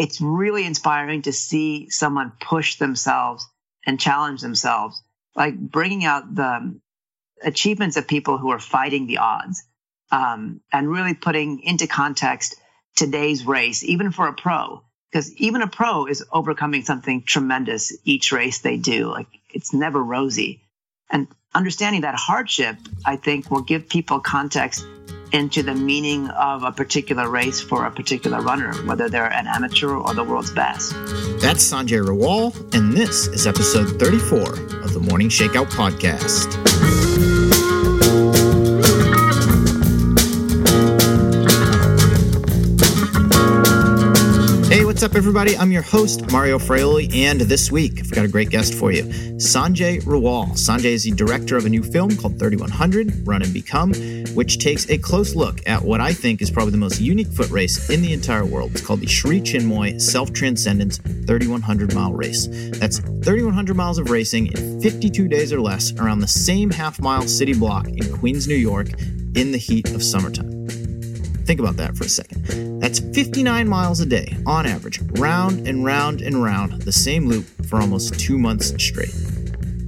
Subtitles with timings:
[0.00, 3.46] it's really inspiring to see someone push themselves
[3.84, 5.02] and challenge themselves,
[5.36, 6.80] like bringing out the
[7.42, 9.62] achievements of people who are fighting the odds
[10.10, 12.56] um, and really putting into context
[12.96, 14.82] today's race, even for a pro,
[15.12, 19.06] because even a pro is overcoming something tremendous each race they do.
[19.10, 20.62] Like it's never rosy.
[21.10, 24.82] And understanding that hardship, I think, will give people context
[25.32, 29.94] into the meaning of a particular race for a particular runner, whether they're an amateur
[29.94, 30.92] or the world's best.
[31.40, 37.09] That's Sanjay Rawal, and this is episode 34 of the Morning Shakeout Podcast.
[45.00, 45.56] What's up, everybody?
[45.56, 49.04] I'm your host, Mario Fraioli, and this week I've got a great guest for you
[49.04, 50.48] Sanjay Rawal.
[50.50, 53.94] Sanjay is the director of a new film called 3100 Run and Become,
[54.34, 57.48] which takes a close look at what I think is probably the most unique foot
[57.48, 58.72] race in the entire world.
[58.72, 62.46] It's called the Sri Chinmoy Self Transcendence 3100 mile race.
[62.78, 67.26] That's 3100 miles of racing in 52 days or less around the same half mile
[67.26, 68.88] city block in Queens, New York,
[69.34, 70.79] in the heat of summertime.
[71.50, 72.80] Think about that for a second.
[72.80, 77.44] That's 59 miles a day, on average, round and round and round the same loop
[77.66, 79.12] for almost two months straight.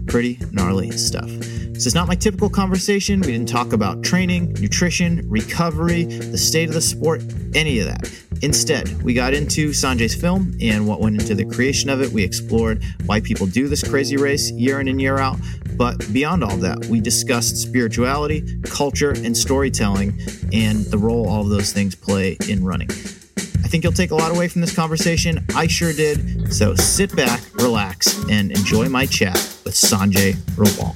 [0.08, 1.28] Pretty gnarly stuff.
[1.28, 3.20] This is not my typical conversation.
[3.20, 7.22] We didn't talk about training, nutrition, recovery, the state of the sport,
[7.54, 8.10] any of that.
[8.42, 12.10] Instead, we got into Sanjay's film and what went into the creation of it.
[12.10, 15.38] We explored why people do this crazy race year in and year out.
[15.82, 20.16] But beyond all that, we discussed spirituality, culture, and storytelling,
[20.52, 22.88] and the role all of those things play in running.
[22.88, 25.44] I think you'll take a lot away from this conversation.
[25.56, 26.54] I sure did.
[26.54, 30.94] So sit back, relax, and enjoy my chat with Sanjay Rawal.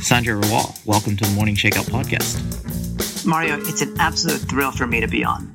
[0.00, 3.26] Sanjay Rawal, welcome to the Morning Shakeout podcast.
[3.26, 5.52] Mario, it's an absolute thrill for me to be on.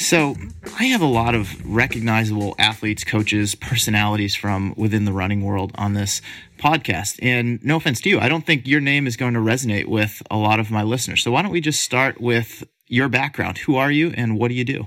[0.00, 0.34] So,
[0.78, 5.92] I have a lot of recognizable athletes, coaches, personalities from within the running world on
[5.92, 6.22] this
[6.58, 7.18] podcast.
[7.20, 10.22] And no offense to you, I don't think your name is going to resonate with
[10.30, 11.22] a lot of my listeners.
[11.22, 13.58] So, why don't we just start with your background?
[13.58, 14.86] Who are you and what do you do?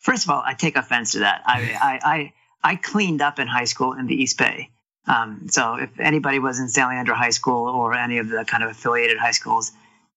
[0.00, 1.42] First of all, I take offense to that.
[1.44, 2.32] I, I, I,
[2.72, 4.70] I cleaned up in high school in the East Bay.
[5.06, 8.64] Um, so if anybody was in San Leandro High School or any of the kind
[8.64, 9.72] of affiliated high schools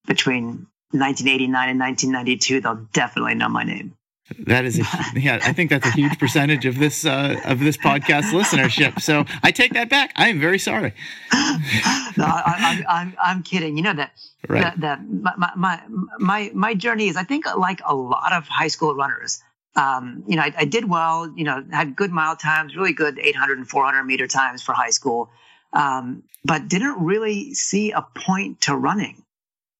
[0.07, 3.93] between 1989 and 1992, they'll definitely know my name.
[4.39, 4.83] That is, a,
[5.15, 9.01] yeah, I think that's a huge percentage of this uh, of this podcast listenership.
[9.01, 10.11] So I take that back.
[10.15, 10.93] I am very sorry.
[11.31, 13.77] no, I, am I'm, I'm kidding.
[13.77, 14.11] You know that
[14.47, 14.63] right.
[14.63, 15.81] that, that my, my
[16.19, 19.41] my my journey is, I think, like a lot of high school runners
[19.75, 23.19] um, you know, I, I, did well, you know, had good mile times, really good
[23.19, 25.29] 800 and 400 meter times for high school,
[25.73, 29.23] um, but didn't really see a point to running.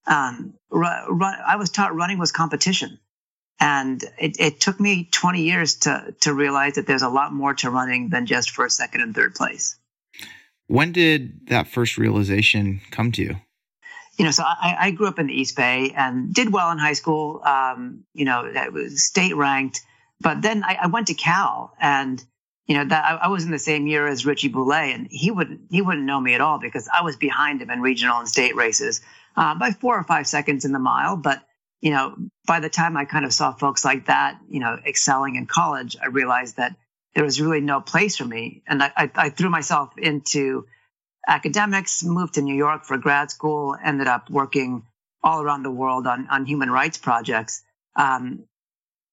[0.05, 2.99] Um, run, run, I was taught running was competition.
[3.59, 7.53] And it, it, took me 20 years to, to realize that there's a lot more
[7.55, 9.77] to running than just first, second, and third place.
[10.67, 13.35] When did that first realization come to you?
[14.17, 16.77] you know, so I, I, grew up in the East Bay and did well in
[16.77, 17.41] high school.
[17.43, 19.81] Um, you know, was state ranked,
[20.21, 22.23] but then I, I went to Cal and,
[22.65, 25.31] you know, that I, I, was in the same year as Richie Boulet and he
[25.31, 28.27] wouldn't, he wouldn't know me at all because I was behind him in regional and
[28.27, 29.01] state races,
[29.35, 31.17] uh, by four or five seconds in the mile.
[31.17, 31.41] But,
[31.81, 32.15] you know,
[32.47, 35.95] by the time I kind of saw folks like that, you know, excelling in college,
[36.01, 36.75] I realized that
[37.13, 38.63] there was really no place for me.
[38.67, 40.65] And I, I threw myself into,
[41.27, 44.83] academics, moved to New York for grad school, ended up working
[45.23, 47.63] all around the world on, on human rights projects.
[47.95, 48.45] Um,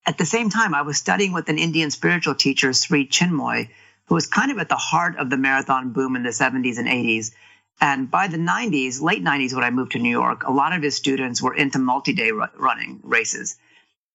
[0.05, 3.71] at the same time, I was studying with an Indian spiritual teacher, Sri Chinmoy,
[4.07, 6.89] who was kind of at the heart of the marathon boom in the 70s and
[6.89, 7.33] 80s.
[7.81, 10.83] And by the 90s, late 90s, when I moved to New York, a lot of
[10.83, 13.57] his students were into multi day running races.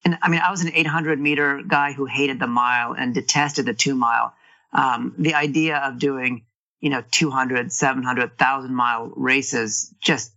[0.05, 3.65] And I mean, I was an 800 meter guy who hated the mile and detested
[3.65, 4.33] the two mile.
[4.71, 6.43] Um, the idea of doing
[6.79, 10.31] you know, 200, 700, 1000 mile races just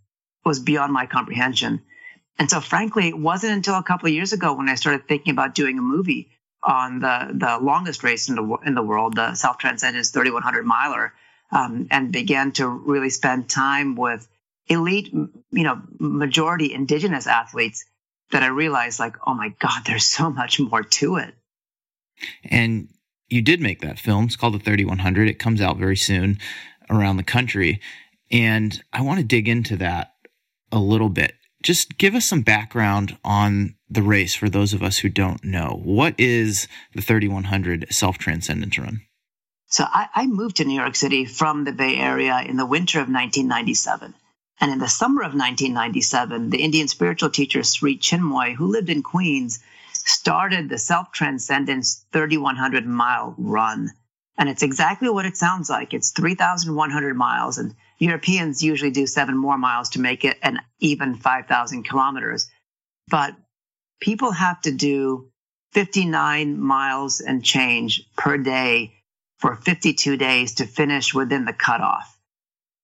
[0.45, 1.83] was beyond my comprehension.
[2.39, 5.33] And so frankly, it wasn't until a couple of years ago when I started thinking
[5.33, 6.31] about doing a movie
[6.63, 11.13] on the, the longest race in the, in the world, the Self Transcendence 3100 miler,
[11.53, 14.27] um, and began to really spend time with
[14.67, 17.85] elite, you know, majority indigenous athletes
[18.31, 21.35] that I realized like, oh my God, there's so much more to it.
[22.45, 22.89] And
[23.29, 24.27] you did make that film.
[24.27, 25.29] It's called The 3100.
[25.29, 26.39] It comes out very soon
[26.89, 27.81] around the country.
[28.31, 30.13] And I want to dig into that
[30.71, 31.35] a little bit.
[31.63, 35.81] Just give us some background on the race for those of us who don't know.
[35.83, 39.03] What is the 3100 Self Transcendence Run?
[39.71, 42.99] So I, I moved to New York City from the Bay Area in the winter
[42.99, 44.15] of 1997.
[44.61, 49.05] And in the summer of 1997, the Indian spiritual teacher Sri Chinmoy, who lived in
[49.05, 49.61] Queens,
[49.93, 53.91] started the Self Transcendence 3100 mile run.
[54.37, 55.95] And it's exactly what it sounds like.
[55.95, 61.15] It's 3,100 miles, and Europeans usually do seven more miles to make it an even
[61.15, 62.51] 5,000 kilometers.
[63.09, 63.37] But
[64.01, 65.31] people have to do
[65.73, 69.00] 59 miles and change per day
[69.41, 72.17] for 52 days to finish within the cutoff.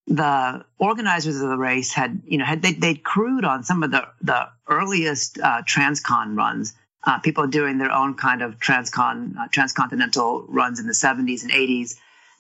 [0.07, 3.91] The organizers of the race had, you know, had they, they'd crewed on some of
[3.91, 6.75] the, the earliest uh, transcon runs.
[7.05, 11.53] Uh, people doing their own kind of transcon, uh, transcontinental runs in the 70s and
[11.53, 11.97] 80s.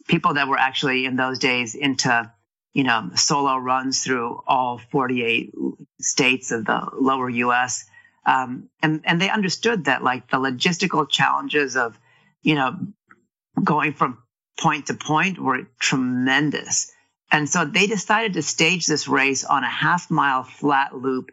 [0.08, 2.32] People that were actually in those days into,
[2.72, 5.52] you know, solo runs through all 48
[6.00, 7.84] states of the lower U.S.
[8.24, 11.98] Um, and and they understood that like the logistical challenges of,
[12.42, 12.76] you know,
[13.62, 14.22] going from
[14.58, 16.92] point to point were tremendous.
[17.30, 21.30] And so they decided to stage this race on a half mile flat loop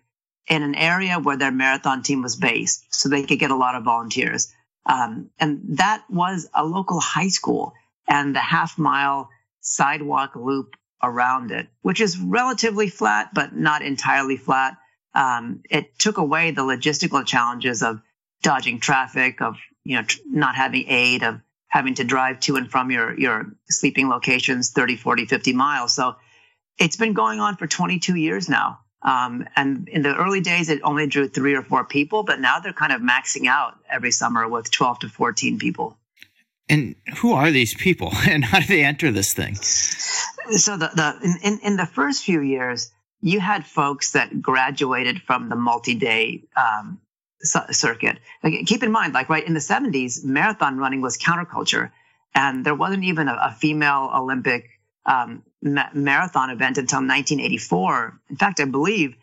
[0.47, 3.75] in an area where their marathon team was based so they could get a lot
[3.75, 4.51] of volunteers.
[4.85, 7.73] Um, and that was a local high school
[8.07, 9.29] and the half mile
[9.61, 14.77] sidewalk loop around it, which is relatively flat, but not entirely flat.
[15.13, 18.01] Um, it took away the logistical challenges of
[18.41, 21.39] dodging traffic, of you know tr- not having aid, of
[21.73, 25.91] having to drive to and from your, your sleeping locations 30, 40, 50 miles.
[25.95, 26.15] So
[26.77, 28.81] it's been going on for 22 years now.
[29.01, 32.59] Um, and in the early days, it only drew three or four people, but now
[32.59, 35.97] they're kind of maxing out every summer with 12 to 14 people.
[36.69, 39.55] And who are these people and how do they enter this thing?
[39.55, 45.49] So the, the in, in the first few years, you had folks that graduated from
[45.49, 46.99] the multi-day um,
[47.43, 48.19] circuit.
[48.43, 51.91] Like, keep in mind, like right in the 70s, marathon running was counterculture,
[52.33, 54.69] and there wasn't even a, a female Olympic
[55.05, 58.19] um, ma- marathon event until 1984.
[58.29, 59.15] In fact, I believe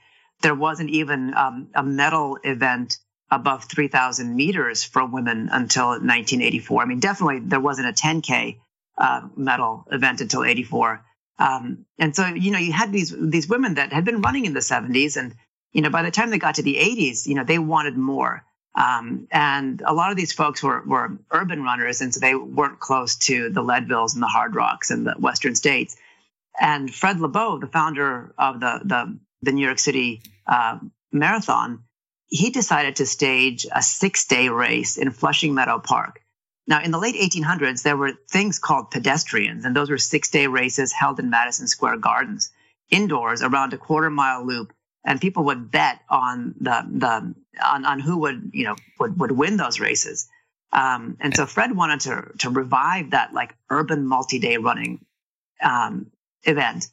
[0.43, 2.99] there wasn't even um, a medal event
[3.31, 6.83] above 3,000 meters for women until 1984.
[6.83, 8.59] I mean, definitely there wasn't a 10K
[8.99, 11.05] uh, medal event until 84.
[11.39, 14.53] Um, and so, you know, you had these these women that had been running in
[14.53, 15.35] the 70s, and
[15.73, 18.45] you know, by the time they got to the 80s, you know, they wanted more.
[18.75, 22.79] Um, and a lot of these folks were, were urban runners, and so they weren't
[22.79, 25.97] close to the Leadvilles and the Hard Rocks and the Western states.
[26.61, 30.79] And Fred Lebow, the founder of the, the, the New York City uh,
[31.13, 31.85] Marathon,
[32.27, 36.21] he decided to stage a six day race in Flushing Meadow Park.
[36.67, 40.47] Now, in the late 1800s, there were things called pedestrians, and those were six day
[40.47, 42.53] races held in Madison Square Gardens,
[42.89, 44.73] indoors around a quarter mile loop
[45.05, 49.33] and people would bet on the the on, on who would you know would, would
[49.33, 50.29] win those races.
[50.73, 55.05] Um, and so Fred wanted to to revive that like urban multi-day running
[55.63, 56.11] um,
[56.45, 56.87] event.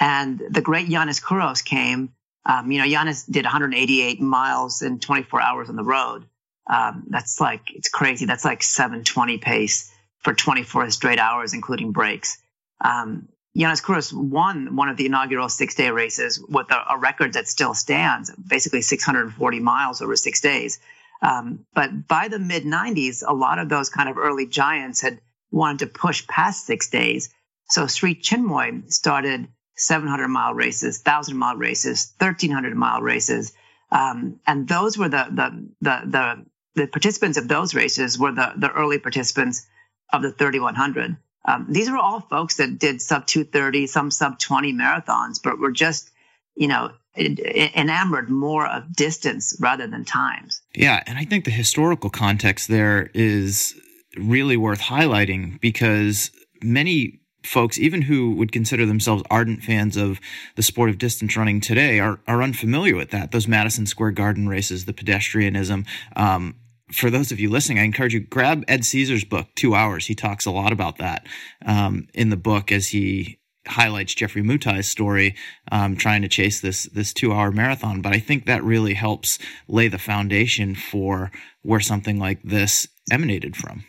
[0.00, 2.12] And the great Yiannis Kouros came.
[2.46, 6.24] Um, you know, Yiannis did 188 miles in 24 hours on the road.
[6.70, 8.26] Um, that's like it's crazy.
[8.26, 9.90] That's like 720 pace
[10.20, 12.38] for 24 straight hours, including breaks.
[12.84, 13.28] Um,
[13.58, 17.48] Yiannis Kouros won one of the inaugural six day races with a, a, record that
[17.48, 20.78] still stands, basically 640 miles over six days.
[21.22, 25.20] Um, but by the mid 90s, a lot of those kind of early giants had
[25.50, 27.30] wanted to push past six days.
[27.68, 33.52] So Sri Chinmoy started 700 mile races, 1,000 mile races, 1,300 mile races.
[33.90, 38.52] Um, and those were the, the, the, the, the participants of those races were the,
[38.56, 39.66] the early participants
[40.12, 41.16] of the 3,100.
[41.48, 45.72] Um, these were all folks that did sub 230, some sub 20 marathons, but were
[45.72, 46.10] just,
[46.54, 50.60] you know, enamored more of distance rather than times.
[50.74, 51.02] Yeah.
[51.06, 53.74] And I think the historical context there is
[54.16, 56.30] really worth highlighting because
[56.62, 60.20] many folks, even who would consider themselves ardent fans of
[60.56, 63.32] the sport of distance running today, are, are unfamiliar with that.
[63.32, 66.56] Those Madison Square Garden races, the pedestrianism, um,
[66.92, 70.06] for those of you listening, I encourage you grab Ed Caesar's book, Two Hours.
[70.06, 71.26] He talks a lot about that
[71.64, 75.34] um, in the book as he highlights Geoffrey Mutai's story,
[75.70, 78.00] um, trying to chase this this two hour marathon.
[78.00, 81.30] But I think that really helps lay the foundation for
[81.62, 83.84] where something like this emanated from.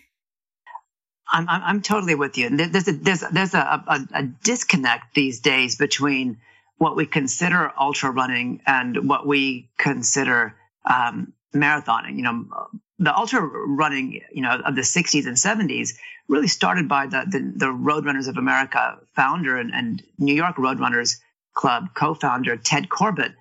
[1.32, 2.50] I'm I'm, totally with you.
[2.50, 6.38] There's a there's there's a, a, a disconnect these days between
[6.78, 12.16] what we consider ultra running and what we consider um, marathoning.
[12.16, 12.46] You know,
[13.00, 15.96] the ultra running, you know, of the 60s and 70s
[16.28, 21.18] really started by the, the, the Roadrunners of America founder and, and New York Roadrunners
[21.54, 23.34] Club co-founder Ted Corbett.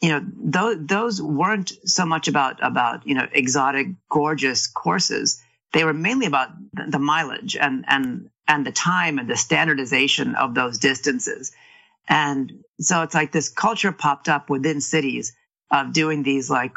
[0.00, 5.40] You know, those, those weren't so much about, about, you know, exotic, gorgeous courses.
[5.72, 10.54] They were mainly about the mileage and, and, and the time and the standardization of
[10.54, 11.52] those distances.
[12.08, 15.34] And so it's like this culture popped up within cities
[15.70, 16.76] of doing these like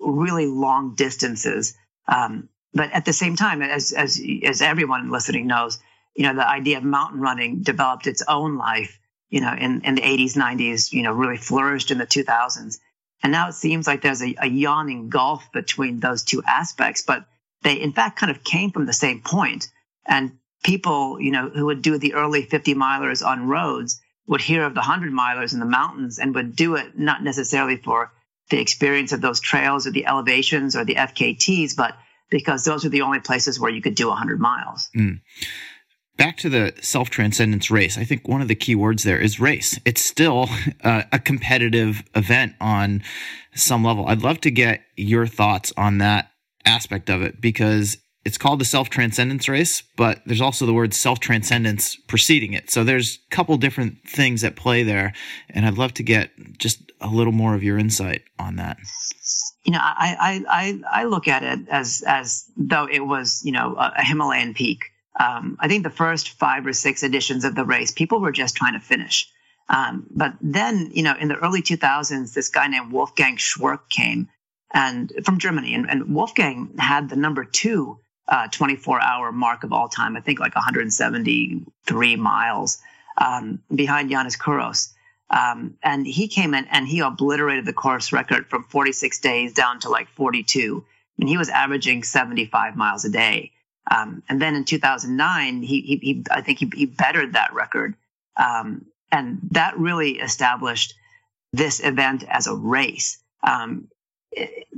[0.00, 1.74] really long distances.
[2.08, 5.78] Um, but at the same time, as, as, as everyone listening knows,
[6.14, 8.98] you know, the idea of mountain running developed its own life,
[9.28, 12.78] you know, in, in the 80s, 90s, you know, really flourished in the 2000s.
[13.22, 17.24] And now it seems like there's a, a yawning gulf between those two aspects, but
[17.62, 19.70] they in fact kind of came from the same point.
[20.06, 24.64] And people, you know, who would do the early 50 milers on roads would hear
[24.64, 28.12] of the 100 milers in the mountains and would do it not necessarily for
[28.50, 31.96] the experience of those trails or the elevations or the FKTs, but
[32.30, 34.88] because those are the only places where you could do 100 miles.
[34.96, 35.20] Mm.
[36.16, 37.98] Back to the self transcendence race.
[37.98, 39.78] I think one of the key words there is race.
[39.84, 40.48] It's still
[40.82, 43.02] uh, a competitive event on
[43.54, 44.06] some level.
[44.06, 46.30] I'd love to get your thoughts on that
[46.64, 50.92] aspect of it because it's called the self transcendence race, but there's also the word
[50.94, 52.70] self transcendence preceding it.
[52.70, 55.12] So there's a couple different things at play there.
[55.50, 58.78] And I'd love to get just a little more of your insight on that.
[59.64, 63.74] You know, I, I, I, look at it as, as though it was, you know,
[63.74, 64.84] a, Himalayan peak.
[65.18, 68.54] Um, I think the first five or six editions of the race, people were just
[68.54, 69.28] trying to finish.
[69.68, 74.28] Um, but then, you know, in the early 2000s, this guy named Wolfgang Schwerk came
[74.72, 77.98] and from Germany, and, and Wolfgang had the number two
[78.28, 80.16] uh, 24 hour mark of all time.
[80.16, 82.78] I think like 173 miles
[83.18, 84.92] um, behind Yiannis Kouros.
[85.28, 89.80] Um, and he came in and he obliterated the course record from 46 days down
[89.80, 90.84] to like 42.
[91.18, 93.52] And he was averaging 75 miles a day.
[93.90, 97.94] Um, and then in 2009, he, he, he I think he, he, bettered that record.
[98.36, 100.94] Um, and that really established
[101.52, 103.18] this event as a race.
[103.42, 103.88] Um,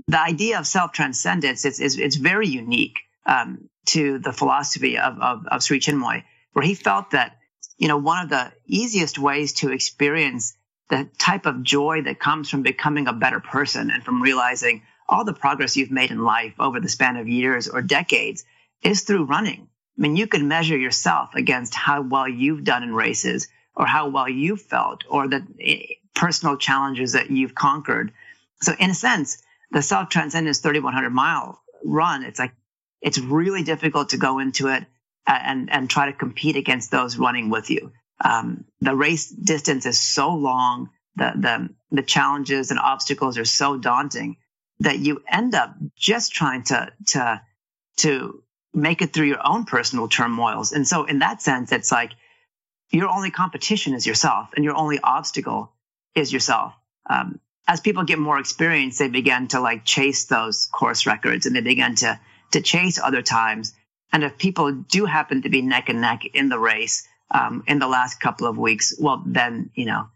[0.06, 5.18] the idea of self transcendence is, is, is very unique um, to the philosophy of,
[5.20, 7.37] of, of Sri Chinmoy, where he felt that,
[7.78, 10.54] you know, one of the easiest ways to experience
[10.90, 15.24] the type of joy that comes from becoming a better person and from realizing all
[15.24, 18.44] the progress you've made in life over the span of years or decades
[18.82, 19.68] is through running.
[19.98, 24.08] I mean, you can measure yourself against how well you've done in races or how
[24.08, 28.12] well you felt or the eh, personal challenges that you've conquered.
[28.60, 32.52] So in a sense, the self transcendence 3100 mile run, it's like
[33.00, 34.84] it's really difficult to go into it
[35.28, 37.92] and and try to compete against those running with you.
[38.24, 43.78] Um, the race distance is so long, the the the challenges and obstacles are so
[43.78, 44.36] daunting
[44.80, 47.40] that you end up just trying to to
[47.98, 48.42] to
[48.74, 50.72] make it through your own personal turmoils.
[50.72, 52.12] And so, in that sense, it's like
[52.90, 55.72] your only competition is yourself, and your only obstacle
[56.14, 56.74] is yourself.
[57.08, 61.54] Um, as people get more experience, they begin to like chase those course records, and
[61.54, 62.18] they begin to
[62.52, 63.74] to chase other times.
[64.12, 67.78] And if people do happen to be neck and neck in the race um, in
[67.78, 70.08] the last couple of weeks, well, then, you know,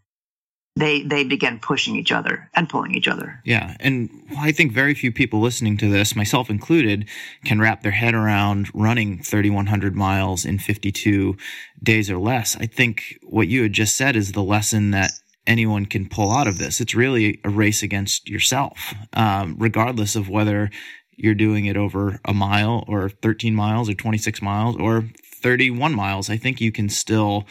[0.75, 3.39] they they begin pushing each other and pulling each other.
[3.45, 7.07] Yeah, and I think very few people listening to this, myself included,
[7.45, 11.37] can wrap their head around running 3100 miles in 52
[11.81, 12.55] days or less.
[12.55, 15.11] I think what you had just said is the lesson that
[15.45, 16.81] anyone can pull out of this.
[16.81, 20.71] It's really a race against yourself, um, regardless of whether
[21.15, 26.29] you're doing it over a mile or 13 miles or 26 miles or 31 miles,
[26.29, 27.45] I think you can still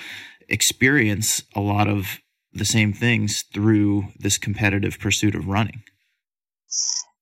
[0.48, 2.18] experience a lot of
[2.52, 5.82] the same things through this competitive pursuit of running.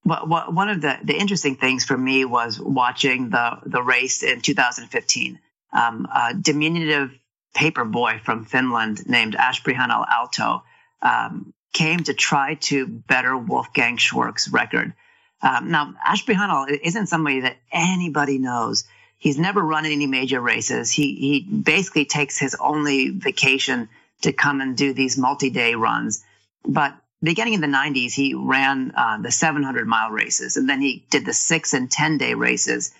[0.04, 4.40] Well, one of the, the interesting things for me was watching the, the race in
[4.40, 5.38] 2015.
[5.72, 7.12] Um, a diminutive
[7.54, 10.62] paper boy from Finland named Ashprihanal Aalto
[11.02, 14.94] um, came to try to better Wolfgang Schwerk's record.
[15.42, 18.84] Um, now, Ashprihanal isn't somebody that anybody knows.
[19.18, 20.90] He's never run any major races.
[20.90, 23.88] He he basically takes his only vacation
[24.22, 26.24] to come and do these multi-day runs.
[26.66, 31.04] But beginning in the 90s, he ran uh, the 700 mile races, and then he
[31.10, 32.92] did the six and 10 day races.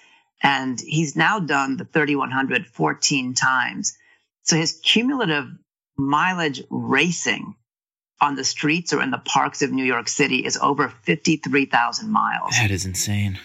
[0.43, 3.97] And he's now done the 3100 14 times.
[4.43, 5.47] So his cumulative
[5.97, 7.55] mileage racing
[8.21, 12.53] on the streets or in the parks of New York City is over 53,000 miles.
[12.53, 13.39] That is insane.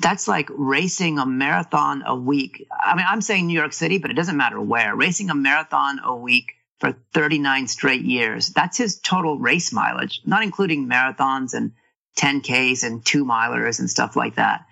[0.00, 2.66] That's like racing a marathon a week.
[2.82, 4.94] I mean, I'm saying New York City, but it doesn't matter where.
[4.96, 8.48] Racing a marathon a week for 39 straight years.
[8.48, 11.72] That's his total race mileage, not including marathons and
[12.18, 14.66] 10Ks and two milers and stuff like that.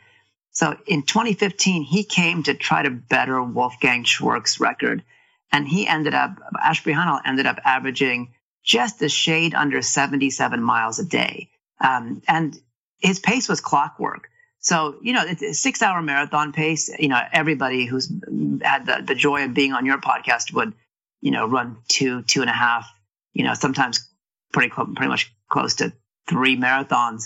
[0.51, 5.03] So in 2015, he came to try to better Wolfgang Schwerk's record.
[5.51, 11.05] And he ended up, Ashprihanal ended up averaging just a shade under 77 miles a
[11.05, 11.51] day.
[11.81, 12.57] Um, and
[12.99, 14.29] his pace was clockwork.
[14.61, 16.89] So, you know, it's a six hour marathon pace.
[16.97, 18.13] You know, everybody who's
[18.63, 20.73] had the, the joy of being on your podcast would,
[21.21, 22.89] you know, run two, two and a half
[23.33, 24.09] you know, sometimes
[24.53, 25.93] pretty pretty much close to
[26.29, 27.25] three marathons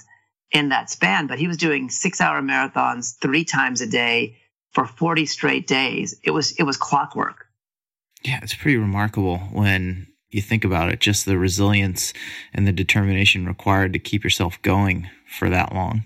[0.52, 1.26] in that span.
[1.26, 4.36] But he was doing six hour marathons three times a day
[4.72, 6.18] for 40 straight days.
[6.22, 7.46] It was it was clockwork.
[8.22, 12.12] Yeah, it's pretty remarkable when you think about it, just the resilience
[12.52, 16.04] and the determination required to keep yourself going for that long.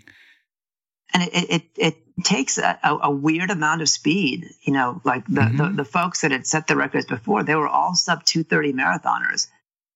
[1.12, 4.46] And it it, it takes a, a, weird amount of speed.
[4.62, 5.56] You know, like the, mm-hmm.
[5.56, 9.48] the, the folks that had set the records before, they were all sub 230 marathoners.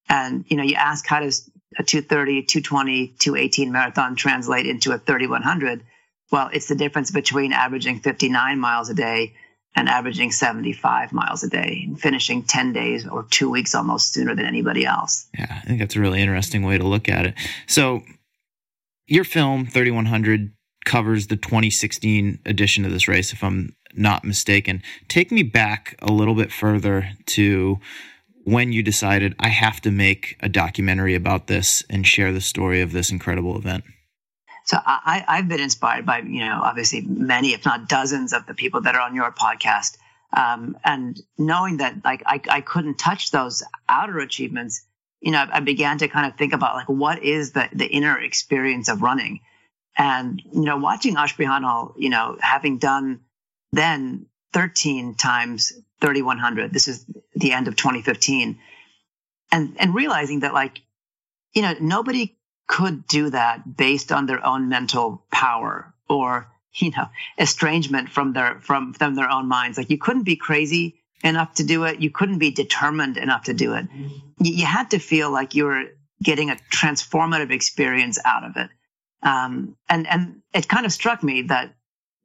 [0.09, 4.99] And, you know, you ask how does a 230, 220, 218 marathon translate into a
[4.99, 5.85] 3100?
[6.31, 9.35] Well, it's the difference between averaging 59 miles a day
[9.77, 14.35] and averaging 75 miles a day and finishing 10 days or two weeks almost sooner
[14.35, 15.27] than anybody else.
[15.37, 17.35] Yeah, I think that's a really interesting way to look at it.
[17.67, 18.03] So,
[19.07, 20.53] your film, 3100,
[20.85, 24.83] covers the 2016 edition of this race, if I'm not mistaken.
[25.09, 27.79] Take me back a little bit further to
[28.45, 32.81] when you decided I have to make a documentary about this and share the story
[32.81, 33.85] of this incredible event.
[34.65, 38.55] So I, I've been inspired by, you know, obviously many, if not dozens of the
[38.55, 39.99] people that are on your podcast.
[40.35, 44.85] Um, and knowing that like I, I couldn't touch those outer achievements,
[45.21, 48.19] you know, I began to kind of think about like what is the, the inner
[48.19, 49.41] experience of running.
[49.97, 53.21] And, you know, watching Ashprihanal, you know, having done
[53.73, 57.05] then 13 times 3100, this is
[57.35, 58.59] the end of 2015,
[59.53, 60.81] and, and realizing that like,
[61.53, 67.07] you know, nobody could do that based on their own mental power or, you know,
[67.39, 69.79] estrangement from their, from, from their own minds.
[69.79, 72.01] Like you couldn't be crazy enough to do it.
[72.01, 73.87] You couldn't be determined enough to do it.
[74.41, 75.85] You, had to feel like you were
[76.23, 78.71] getting a transformative experience out of it.
[79.23, 81.75] Um, and and it kind of struck me that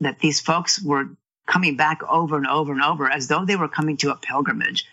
[0.02, 1.06] that these folks were
[1.48, 4.86] coming back over and over and over as though they were coming to a pilgrimage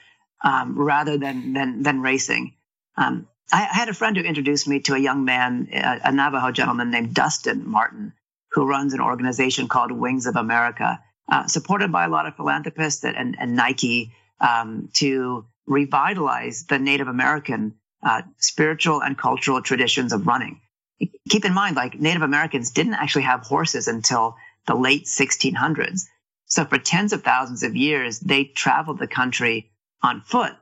[0.42, 2.54] um, rather than than than racing.
[2.96, 6.50] Um, I, had a friend who introduced me to a young man, a, a, Navajo
[6.50, 8.12] gentleman named Dustin Martin,
[8.52, 13.04] who runs an organization called Wings of America, uh, supported by a lot of philanthropists
[13.04, 20.26] and, and Nike um, to revitalize the Native American uh, spiritual and cultural traditions of
[20.26, 20.60] running
[21.28, 26.02] keep in mind, like Native Americans didn't actually have horses until the late 1600s.
[26.46, 29.70] So for tens of thousands of years, they traveled the country
[30.02, 30.52] on foot.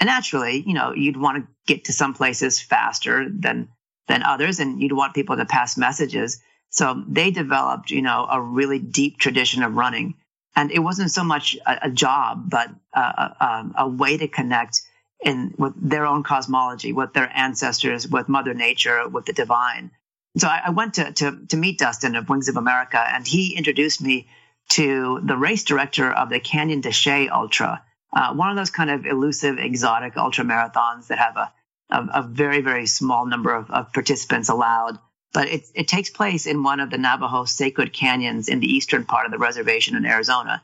[0.00, 3.68] And naturally, you know, you'd want to get to some places faster than,
[4.08, 6.40] than others and you'd want people to pass messages.
[6.70, 10.14] So they developed, you know, a really deep tradition of running.
[10.56, 14.82] And it wasn't so much a, a job, but a, a, a way to connect
[15.24, 19.90] in with their own cosmology, with their ancestors, with Mother Nature, with the divine.
[20.36, 23.56] So I, I went to, to, to meet Dustin of Wings of America, and he
[23.56, 24.28] introduced me
[24.70, 28.90] to the race director of the Canyon de Chelly Ultra, uh, one of those kind
[28.90, 31.52] of elusive, exotic ultra marathons that have a,
[31.90, 34.98] a, very, very small number of, of participants allowed.
[35.32, 39.04] But it, it takes place in one of the Navajo sacred canyons in the eastern
[39.04, 40.62] part of the reservation in Arizona.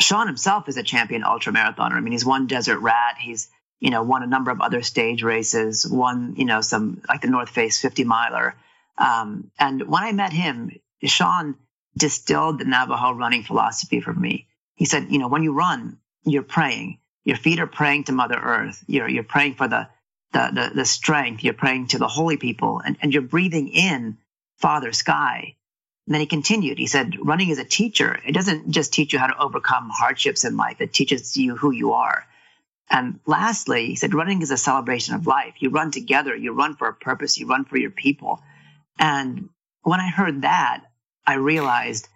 [0.00, 1.92] Shaun himself is a champion ultra marathoner.
[1.92, 3.16] I mean, he's won Desert Rat.
[3.18, 3.48] He's,
[3.78, 7.28] you know, won a number of other stage races, won, you know, some like the
[7.28, 8.56] North Face 50 miler.
[8.98, 10.72] Um, and when I met him,
[11.02, 11.56] Shaun
[11.96, 14.48] distilled the Navajo running philosophy for me.
[14.74, 16.98] He said, you know, when you run, you're praying.
[17.24, 18.82] Your feet are praying to Mother Earth.
[18.86, 19.88] You're, you're praying for the,
[20.34, 21.42] the, the, the strength.
[21.42, 24.18] You're praying to the holy people and, and you're breathing in
[24.58, 25.56] Father Sky.
[26.06, 26.78] And then he continued.
[26.78, 30.44] He said, running as a teacher, it doesn't just teach you how to overcome hardships
[30.44, 32.26] in life, it teaches you who you are.
[32.90, 35.54] And lastly, he said, running is a celebration of life.
[35.60, 38.42] You run together, you run for a purpose, you run for your people.
[38.98, 39.48] And
[39.82, 40.84] when I heard that,
[41.26, 42.08] I realized,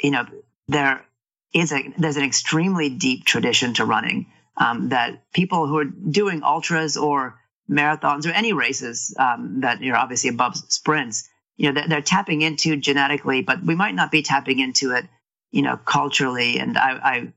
[0.00, 0.26] you know,
[0.68, 1.04] there
[1.52, 6.44] is a, there's an extremely deep tradition to running um, that people who are doing
[6.44, 7.38] ultras or
[7.70, 12.42] marathons or any races um, that are obviously above sprints, you know, they're, they're, tapping
[12.42, 15.06] into genetically, but we might not be tapping into it,
[15.50, 16.58] you know, culturally.
[16.58, 17.32] And I,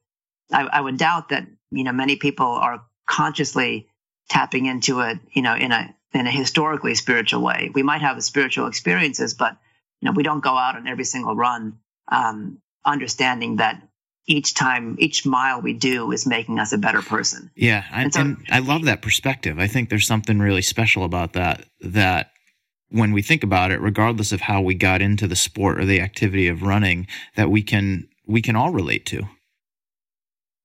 [0.51, 3.87] I, I would doubt that, you know, many people are consciously
[4.29, 7.71] tapping into it, you know, in a, in a historically spiritual way.
[7.73, 9.55] We might have spiritual experiences, but,
[10.01, 11.79] you know, we don't go out on every single run,
[12.11, 13.81] um, understanding that
[14.25, 17.49] each time, each mile we do is making us a better person.
[17.55, 17.83] Yeah.
[17.91, 19.59] I, and, so, and I love that perspective.
[19.59, 22.31] I think there's something really special about that, that
[22.89, 26.01] when we think about it, regardless of how we got into the sport or the
[26.01, 29.27] activity of running, that we can we can all relate to.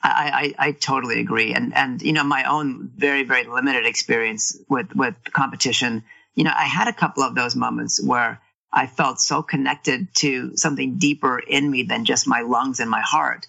[0.02, 1.54] I, I, I, totally agree.
[1.54, 6.52] And and you know, my own very, very limited experience with, with competition, you know,
[6.54, 8.40] I had a couple of those moments where
[8.74, 13.00] I felt so connected to something deeper in me than just my lungs and my
[13.00, 13.46] heart.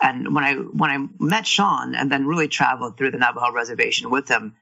[0.00, 4.08] And when I when I met Shaun and then really traveled through the Navajo reservation
[4.08, 4.54] with him,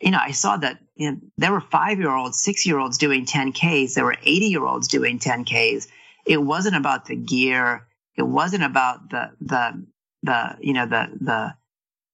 [0.00, 2.98] you know, I saw that you know, there were five year olds, six year olds
[2.98, 3.94] doing 10Ks.
[3.94, 5.86] There were 80 year olds doing 10Ks.
[6.26, 7.86] It wasn't about the gear.
[8.16, 9.86] It wasn't about the, the,
[10.24, 11.54] the, you know, the, the,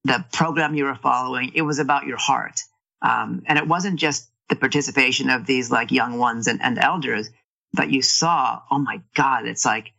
[0.04, 1.52] the program you were following.
[1.54, 2.61] It was about your heart.
[3.02, 7.30] Um, and it wasn't just the participation of these like young ones and, and elders,
[7.72, 9.92] but you saw, oh my God, it's like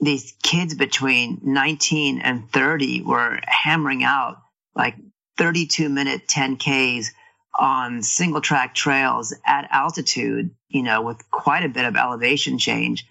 [0.00, 4.38] these kids between 19 and 30 were hammering out
[4.74, 4.96] like
[5.38, 7.08] 32 minute 10Ks
[7.56, 13.06] on single track trails at altitude, you know, with quite a bit of elevation change.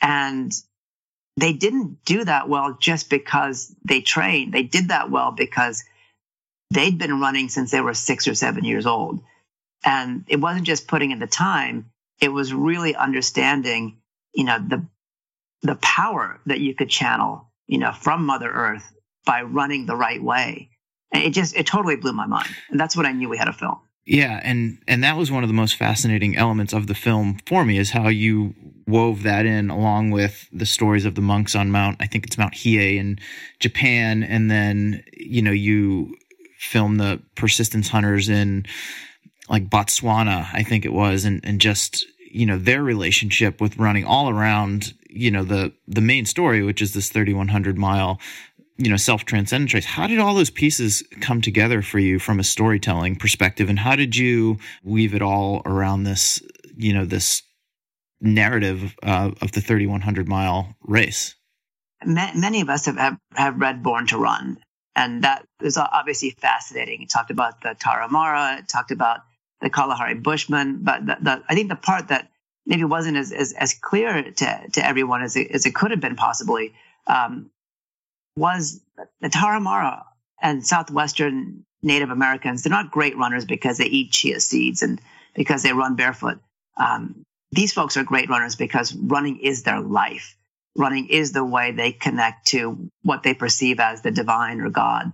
[0.00, 0.52] And
[1.36, 4.52] they didn't do that well just because they trained.
[4.52, 5.84] They did that well because
[6.70, 9.20] they'd been running since they were six or seven years old.
[9.84, 13.98] And it wasn't just putting in the time, it was really understanding,
[14.34, 14.86] you know, the
[15.62, 18.92] the power that you could channel, you know, from Mother Earth
[19.24, 20.70] by running the right way.
[21.12, 22.48] And it just it totally blew my mind.
[22.70, 23.78] And that's when I knew we had a film.
[24.04, 27.64] Yeah, and and that was one of the most fascinating elements of the film for
[27.64, 28.54] me is how you
[28.86, 32.38] wove that in along with the stories of the monks on Mount I think it's
[32.38, 33.18] Mount Hiei in
[33.60, 36.16] Japan and then you know you
[36.58, 38.64] film the persistence hunters in
[39.48, 44.04] like Botswana I think it was and and just you know their relationship with running
[44.04, 48.20] all around you know the the main story which is this 3100 mile
[48.76, 52.40] you know self transcendence race how did all those pieces come together for you from
[52.40, 53.68] a storytelling perspective?
[53.68, 56.42] And how did you weave it all around this
[56.76, 57.42] you know this
[58.20, 61.34] narrative uh, of the 3100 mile race?
[62.04, 64.58] Many of us have, have, have read born to run
[64.94, 67.02] and that is obviously fascinating.
[67.02, 69.20] It talked about the tarahumara it talked about
[69.60, 72.28] the kalahari bushmen but the, the, i think the part that
[72.68, 76.00] maybe wasn't as, as, as clear to, to everyone as it, as it could have
[76.00, 76.74] been possibly
[77.06, 77.50] um,
[78.36, 78.80] was
[79.20, 80.04] the Tarahumara
[80.40, 82.62] and Southwestern Native Americans.
[82.62, 85.00] They're not great runners because they eat chia seeds and
[85.34, 86.38] because they run barefoot.
[86.76, 90.36] Um, these folks are great runners because running is their life.
[90.76, 95.12] Running is the way they connect to what they perceive as the divine or God.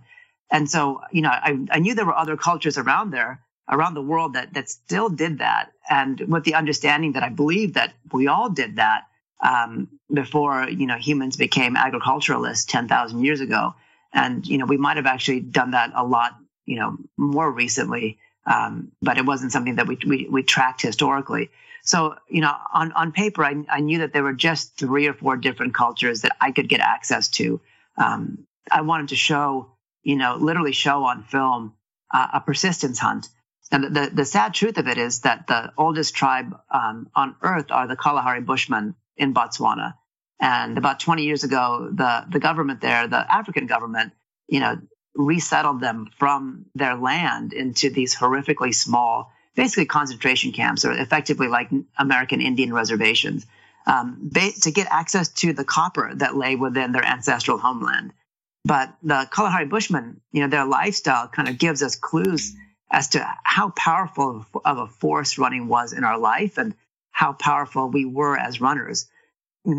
[0.51, 4.03] And so, you know, I, I knew there were other cultures around there, around the
[4.03, 5.71] world that, that still did that.
[5.89, 9.05] And with the understanding that I believe that we all did that,
[9.45, 13.75] um, before you know humans became agriculturalists 10,000 years ago.
[14.13, 18.19] And you know we might have actually done that a lot you know more recently,
[18.47, 21.51] um, but it wasn't something that we, we, we tracked historically.
[21.83, 25.15] So you know on on paper I, I knew that there were just three or
[25.15, 27.61] four different cultures that I could get access to.
[27.97, 29.73] Um, I wanted to show
[30.03, 31.75] you know literally show on film
[32.13, 33.29] uh, a persistence hunt.
[33.75, 37.73] And the, the, sad truth of it is that the oldest tribe um, on earth
[37.73, 39.95] are the Kalahari Bushmen, in Botswana.
[40.41, 44.13] And about 20 years ago, the, the government there, the African government,
[44.47, 44.79] you know,
[45.17, 51.71] resettled them from their land into these horrifically small, basically concentration camps, or effectively like
[51.99, 53.45] American Indian reservations,
[53.87, 54.31] um,
[54.63, 58.13] to get access to the copper that lay within their ancestral homeland.
[58.65, 62.55] But the Kalahari Bushmen, you know, their lifestyle kind of gives us clues
[62.91, 66.75] as to how powerful of a force running was in our life and
[67.11, 69.09] how powerful we were as runners.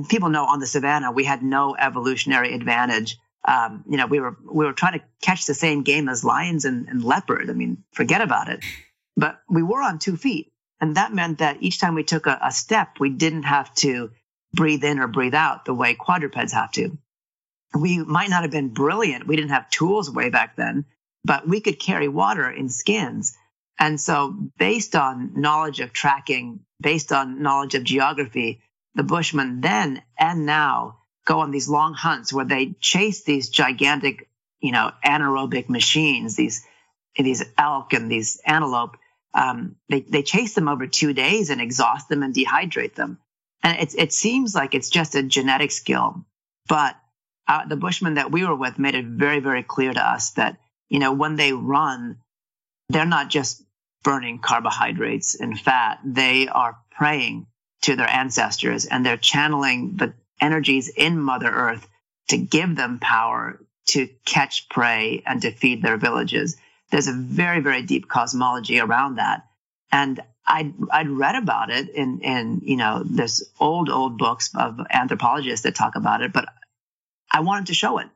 [0.10, 3.18] People know on the savannah we had no evolutionary advantage.
[3.48, 6.66] Um, you know, we were we were trying to catch the same game as lions
[6.66, 7.50] and, and leopard.
[7.50, 8.64] I mean, forget about it.
[9.16, 12.40] But we were on two feet, and that meant that each time we took a,
[12.42, 14.12] a step, we didn't have to
[14.54, 16.98] breathe in or breathe out the way quadrupeds have to.
[17.78, 19.28] We might not have been brilliant.
[19.28, 20.86] We didn't have tools way back then,
[21.26, 23.36] but we could carry water in skins.
[23.80, 28.62] And so, based on knowledge of tracking based on knowledge of geography,
[28.96, 34.30] the Bushmen then and now go on these long hunts where they chase these gigantic,
[34.60, 36.66] you know, anaerobic machines, these
[37.18, 38.98] these elk and these antelope.
[39.34, 43.20] Um, they they chase them over two days and exhaust them and dehydrate them.
[43.64, 46.26] And it it seems like it's just a genetic skill,
[46.70, 46.96] but
[47.48, 50.58] uh, the Bushmen that we were with made it very very clear to us that
[50.90, 52.18] you know when they run,
[52.90, 53.64] they're not just
[54.04, 56.00] burning carbohydrates and fat.
[56.06, 57.48] They are praying
[57.82, 61.88] to their ancestors and they're channeling the energies in Mother Earth
[62.30, 66.58] to give them power to catch prey and to feed their villages.
[66.92, 69.46] There's a very, very deep cosmology around that.
[69.92, 74.80] And I'd, I'd read about it in, in, you know, this old, old books of
[74.92, 76.48] anthropologists that talk about it, but
[77.32, 78.08] I wanted to show it.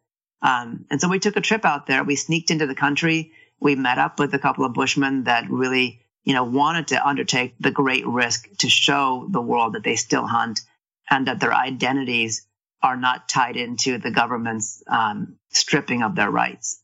[0.41, 2.03] Um, and so we took a trip out there.
[2.03, 6.01] We sneaked into the country we met up with a couple of Bushmen that really,
[6.23, 10.25] you know, wanted to undertake the great risk to show the world that they still
[10.25, 10.61] hunt
[11.09, 12.45] and that their identities
[12.81, 16.81] are not tied into the government's um, stripping of their rights.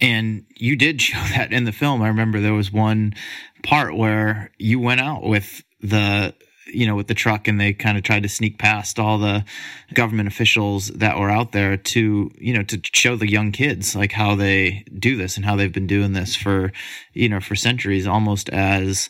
[0.00, 2.02] And you did show that in the film.
[2.02, 3.14] I remember there was one
[3.62, 6.34] part where you went out with the
[6.66, 9.44] you know, with the truck and they kind of tried to sneak past all the
[9.92, 14.12] government officials that were out there to, you know, to show the young kids like
[14.12, 16.72] how they do this and how they've been doing this for,
[17.12, 19.08] you know, for centuries almost as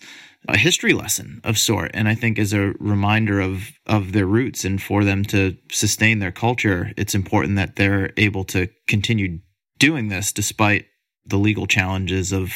[0.49, 1.91] a history lesson of sort.
[1.95, 6.19] And i think as a reminder of of their roots and for them to sustain
[6.19, 9.39] their culture it's important that they're able to continue
[9.79, 10.87] doing this despite
[11.27, 12.53] the legal challenges of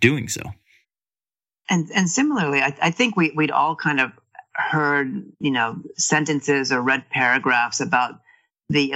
[0.00, 0.42] doing so.
[1.70, 4.12] And and similarly i, I think we, we'd all kind of
[4.54, 8.20] heard, you know, sentences or read paragraphs about
[8.68, 8.94] the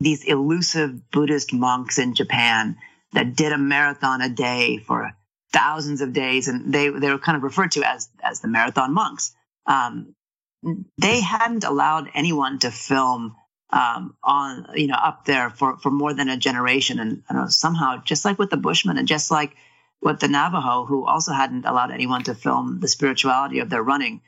[0.00, 2.76] these elusive Buddhist monks in Japan
[3.12, 5.12] that did a marathon a day for
[5.52, 8.94] thousands of days, and they they were kind of referred to as as the marathon
[8.94, 9.32] monks.
[9.66, 10.14] Um,
[10.98, 13.36] they hadn't allowed anyone to film
[13.70, 18.02] um, on you know up there for for more than a generation, and know, somehow
[18.02, 19.54] just like with the Bushmen, and just like
[20.00, 24.22] with the Navajo, who also hadn't allowed anyone to film the spirituality of their running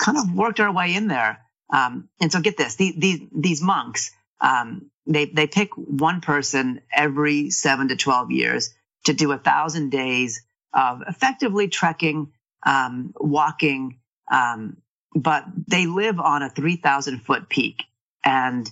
[0.00, 1.40] kind of worked our way in there.
[1.72, 4.10] Um, and so get this, these, these, these monks,
[4.40, 9.90] um, they, they pick one person every seven to 12 years to do a thousand
[9.90, 12.32] days of effectively trekking,
[12.64, 13.98] um, walking,
[14.30, 14.76] um,
[15.14, 17.84] but they live on a 3000 foot peak
[18.24, 18.70] and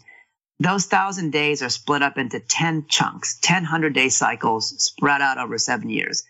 [0.59, 5.39] those thousand days are split up into 10 chunks, 10 100 day cycles spread out
[5.39, 6.25] over seven years.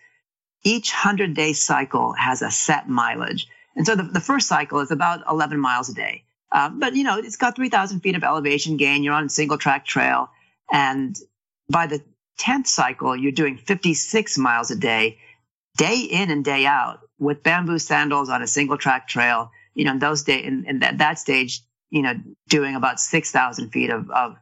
[0.63, 3.47] Each 100 day cycle has a set mileage.
[3.77, 6.23] And so the, the first cycle is about 11 miles a day.
[6.51, 9.03] Uh, but, you know, it's got 3,000 feet of elevation gain.
[9.03, 10.29] You're on a single track trail.
[10.71, 11.15] And
[11.69, 12.01] by the
[12.39, 15.19] 10th cycle, you're doing 56 miles a day,
[15.77, 19.51] day in and day out with bamboo sandals on a single track trail.
[19.75, 21.61] You know, in those days, in, in that, that stage,
[21.91, 22.15] you know,
[22.49, 24.37] doing about 6,000 feet of, of,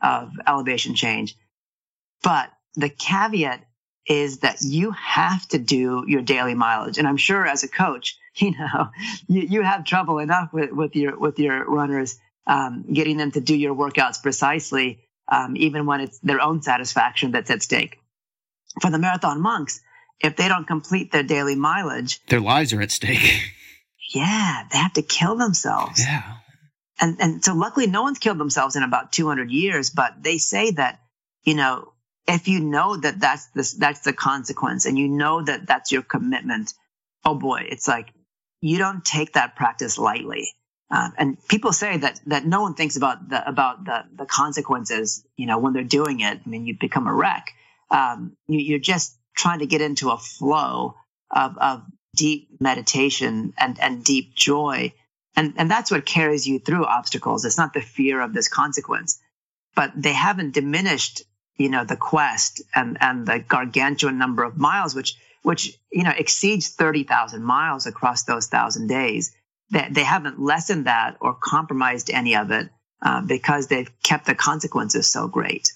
[0.00, 1.36] of elevation change.
[2.22, 3.66] But the caveat
[4.06, 6.98] is that you have to do your daily mileage.
[6.98, 8.90] And I'm sure as a coach, you know,
[9.26, 13.40] you, you have trouble enough with, with your with your runners um, getting them to
[13.40, 17.98] do your workouts precisely, um, even when it's their own satisfaction that's at stake.
[18.80, 19.80] For the marathon monks,
[20.20, 23.42] if they don't complete their daily mileage, their lives are at stake.
[24.14, 26.00] Yeah, they have to kill themselves.
[26.00, 26.22] Yeah.
[27.00, 30.70] And and so luckily no one's killed themselves in about 200 years, but they say
[30.70, 31.00] that,
[31.42, 31.92] you know,
[32.26, 36.02] if you know that that's the, that's the consequence and you know that that's your
[36.02, 36.74] commitment,
[37.24, 38.12] oh boy, it's like
[38.60, 40.48] you don't take that practice lightly.
[40.90, 45.24] Um, and people say that that no one thinks about the about the the consequences.
[45.36, 47.52] You know, when they're doing it, I mean, you become a wreck.
[47.90, 50.94] Um, you, you're just trying to get into a flow
[51.30, 51.82] of of
[52.14, 54.92] deep meditation and and deep joy,
[55.34, 57.44] and and that's what carries you through obstacles.
[57.44, 59.20] It's not the fear of this consequence,
[59.74, 61.22] but they haven't diminished.
[61.56, 66.12] You know, the quest and and the gargantuan number of miles, which which you know
[66.16, 69.34] exceeds 30,000 miles across those thousand days.
[69.70, 72.68] They, they haven't lessened that or compromised any of it
[73.00, 75.72] uh, because they've kept the consequences so great.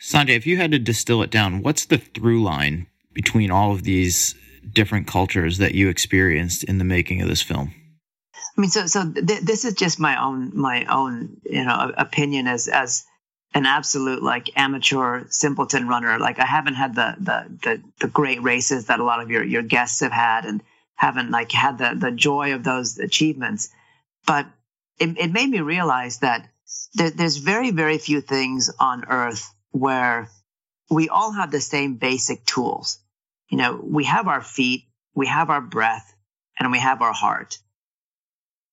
[0.00, 3.84] Sanjay, if you had to distill it down, what's the through line between all of
[3.84, 4.34] these
[4.70, 7.74] different cultures that you experienced in the making of this film?
[8.56, 12.46] I mean, so so th- this is just my own my own you know opinion
[12.46, 13.04] as as
[13.54, 16.18] an absolute like amateur simpleton runner.
[16.18, 19.44] Like I haven't had the, the the the, great races that a lot of your
[19.44, 20.62] your guests have had, and
[20.96, 23.70] haven't like had the the joy of those achievements.
[24.26, 24.46] But
[24.98, 26.48] it, it made me realize that
[26.94, 30.28] there, there's very very few things on earth where
[30.90, 32.98] we all have the same basic tools.
[33.48, 36.12] You know, we have our feet, we have our breath,
[36.58, 37.58] and we have our heart.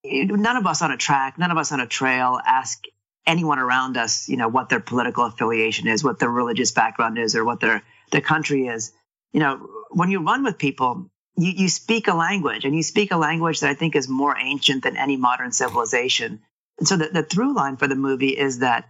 [0.03, 2.83] None of us on a track, none of us on a trail ask
[3.25, 7.35] anyone around us, you know, what their political affiliation is, what their religious background is,
[7.35, 8.91] or what their their country is.
[9.31, 13.11] You know, when you run with people, you, you speak a language, and you speak
[13.11, 16.41] a language that I think is more ancient than any modern civilization.
[16.79, 18.89] And so the, the through line for the movie is that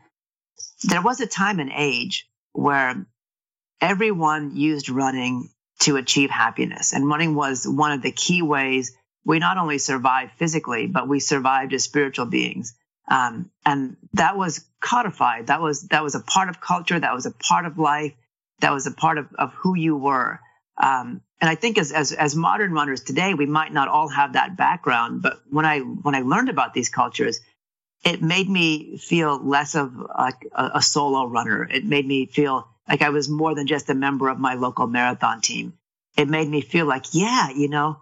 [0.83, 3.05] there was a time and age where
[3.79, 5.49] everyone used running
[5.81, 6.93] to achieve happiness.
[6.93, 11.19] And running was one of the key ways we not only survived physically, but we
[11.19, 12.73] survived as spiritual beings.
[13.09, 15.47] Um, and that was codified.
[15.47, 16.99] That was that was a part of culture.
[16.99, 18.13] That was a part of life.
[18.59, 20.39] That was a part of, of who you were.
[20.77, 24.33] Um, and I think as, as as modern runners today, we might not all have
[24.33, 25.21] that background.
[25.21, 27.39] But when I when I learned about these cultures,
[28.03, 31.63] it made me feel less of like a, a solo runner.
[31.63, 34.87] It made me feel like I was more than just a member of my local
[34.87, 35.73] marathon team.
[36.17, 37.99] It made me feel like, yeah, you know,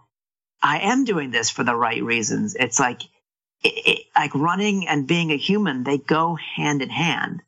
[0.62, 2.56] I am doing this for the right reasons.
[2.56, 3.02] It's like
[3.64, 7.42] it, it, like running and being a human, they go hand in hand.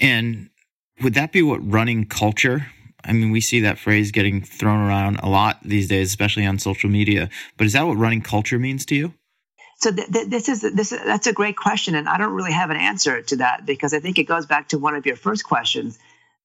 [0.00, 0.50] And
[1.02, 2.66] would that be what running culture?
[3.04, 6.58] I mean, we see that phrase getting thrown around a lot these days, especially on
[6.58, 7.30] social media.
[7.56, 9.14] But is that what running culture means to you?
[9.78, 12.70] So th- th- this is this that's a great question, and I don't really have
[12.70, 15.44] an answer to that because I think it goes back to one of your first
[15.44, 15.98] questions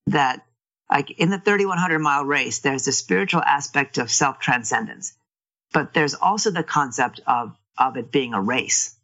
[0.07, 0.45] that
[0.89, 5.13] like in the 3100 mile race, there's the spiritual aspect of self transcendence,
[5.71, 8.95] but there's also the concept of of it being a race,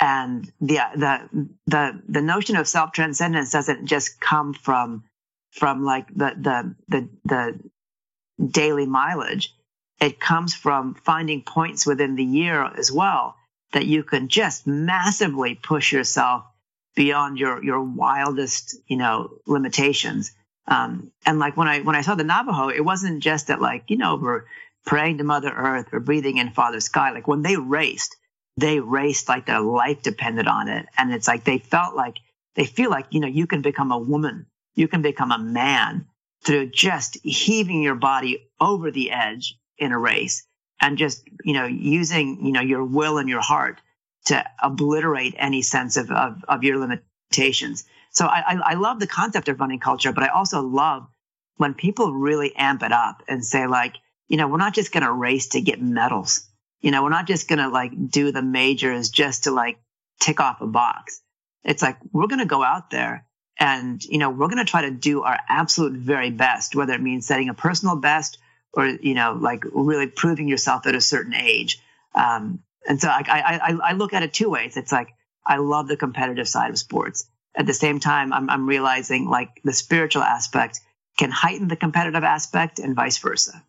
[0.00, 5.04] and the the the the notion of self transcendence doesn't just come from
[5.52, 7.60] from like the the the the
[8.50, 9.54] daily mileage.
[10.00, 13.36] It comes from finding points within the year as well
[13.72, 16.44] that you can just massively push yourself
[16.94, 20.32] beyond your your wildest you know limitations
[20.66, 23.84] um, and like when i when i saw the navajo it wasn't just that like
[23.88, 24.44] you know we're
[24.86, 28.16] praying to mother earth or breathing in father sky like when they raced
[28.56, 32.16] they raced like their life depended on it and it's like they felt like
[32.54, 36.06] they feel like you know you can become a woman you can become a man
[36.44, 40.46] through just heaving your body over the edge in a race
[40.80, 43.80] and just you know using you know your will and your heart
[44.26, 47.84] to obliterate any sense of of, of your limitations.
[48.10, 51.06] So I, I, I love the concept of running culture, but I also love
[51.56, 53.94] when people really amp it up and say like,
[54.28, 56.48] you know, we're not just going to race to get medals.
[56.80, 59.78] You know, we're not just going to like do the majors just to like
[60.20, 61.20] tick off a box.
[61.64, 63.26] It's like we're going to go out there
[63.58, 67.00] and you know we're going to try to do our absolute very best, whether it
[67.00, 68.38] means setting a personal best
[68.76, 71.80] or you know like really proving yourself at a certain age
[72.14, 75.08] um, and so I, I, I look at it two ways it's like
[75.44, 79.60] i love the competitive side of sports at the same time i'm, I'm realizing like
[79.64, 80.80] the spiritual aspect
[81.18, 83.64] can heighten the competitive aspect and vice versa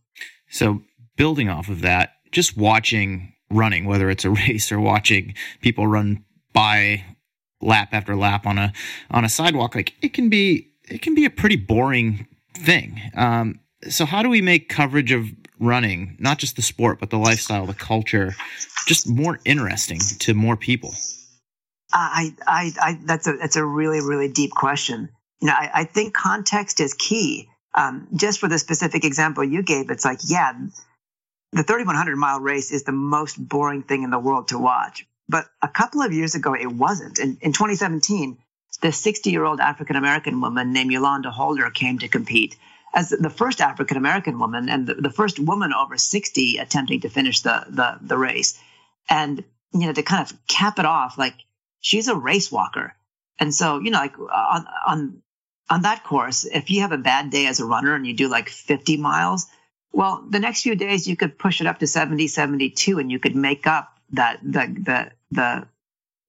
[0.49, 0.81] so
[1.15, 6.23] building off of that just watching running whether it's a race or watching people run
[6.53, 7.03] by
[7.61, 8.71] lap after lap on a
[9.11, 13.59] on a sidewalk like it can be it can be a pretty boring thing um,
[13.89, 15.27] so how do we make coverage of
[15.59, 18.35] running, not just the sport, but the lifestyle, the culture,
[18.87, 20.93] just more interesting to more people?
[21.93, 25.09] I, I, I that's a that's a really really deep question.
[25.41, 27.47] You know, I, I think context is key.
[27.77, 30.51] Um, just for the specific example you gave, it's like, yeah,
[31.51, 35.05] the 3100 mile race is the most boring thing in the world to watch.
[35.29, 37.19] But a couple of years ago, it wasn't.
[37.19, 38.39] In, in 2017,
[38.81, 42.57] the 60 year old African American woman named Yolanda Holder came to compete
[42.93, 47.09] as the first African American woman and the, the, first woman over 60 attempting to
[47.09, 48.59] finish the, the, the race.
[49.09, 51.35] And, you know, to kind of cap it off, like
[51.79, 52.95] she's a race walker.
[53.39, 55.21] And so, you know, like on, on,
[55.69, 58.27] on that course, if you have a bad day as a runner and you do
[58.27, 59.47] like 50 miles,
[59.91, 63.19] well, the next few days you could push it up to 70, 72 and you
[63.19, 65.67] could make up that, the, the, the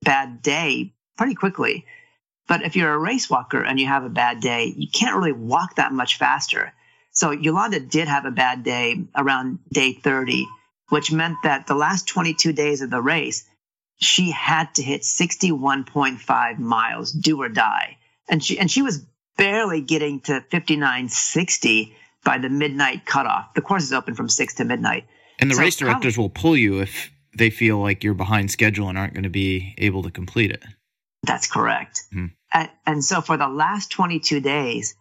[0.02, 1.86] bad day pretty quickly.
[2.46, 5.32] But if you're a race walker and you have a bad day, you can't really
[5.32, 6.72] walk that much faster.
[7.12, 10.46] So Yolanda did have a bad day around day 30,
[10.88, 13.44] which meant that the last 22 days of the race,
[14.00, 17.98] she had to hit 61.5 miles, do or die.
[18.28, 19.04] And she, and she was
[19.38, 23.54] barely getting to 59.60 by the midnight cutoff.
[23.54, 25.06] The course is open from 6 to midnight.
[25.38, 28.88] And the so race directors will pull you if they feel like you're behind schedule
[28.88, 30.62] and aren't going to be able to complete it.
[31.22, 32.02] That's correct.
[32.12, 32.26] Mm-hmm.
[32.52, 34.94] And, and so for the last 22 days,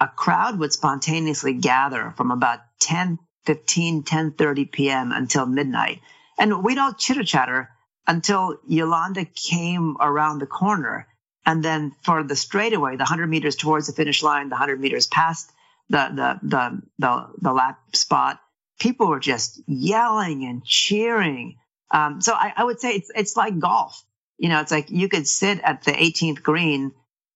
[0.00, 5.12] a crowd would spontaneously gather from about 10, 15, 10, 30 p.m.
[5.12, 6.00] until midnight.
[6.38, 7.68] And we'd all chitter chatter
[8.06, 11.06] until Yolanda came around the corner.
[11.46, 15.06] And then for the straightaway, the 100 meters towards the finish line, the 100 meters
[15.06, 15.50] past
[15.88, 18.40] the, the, the, the, the lap spot,
[18.78, 21.56] people were just yelling and cheering.
[21.90, 24.04] Um, so I, I would say it's, it's like golf
[24.40, 26.92] you know, it's like you could sit at the 18th green,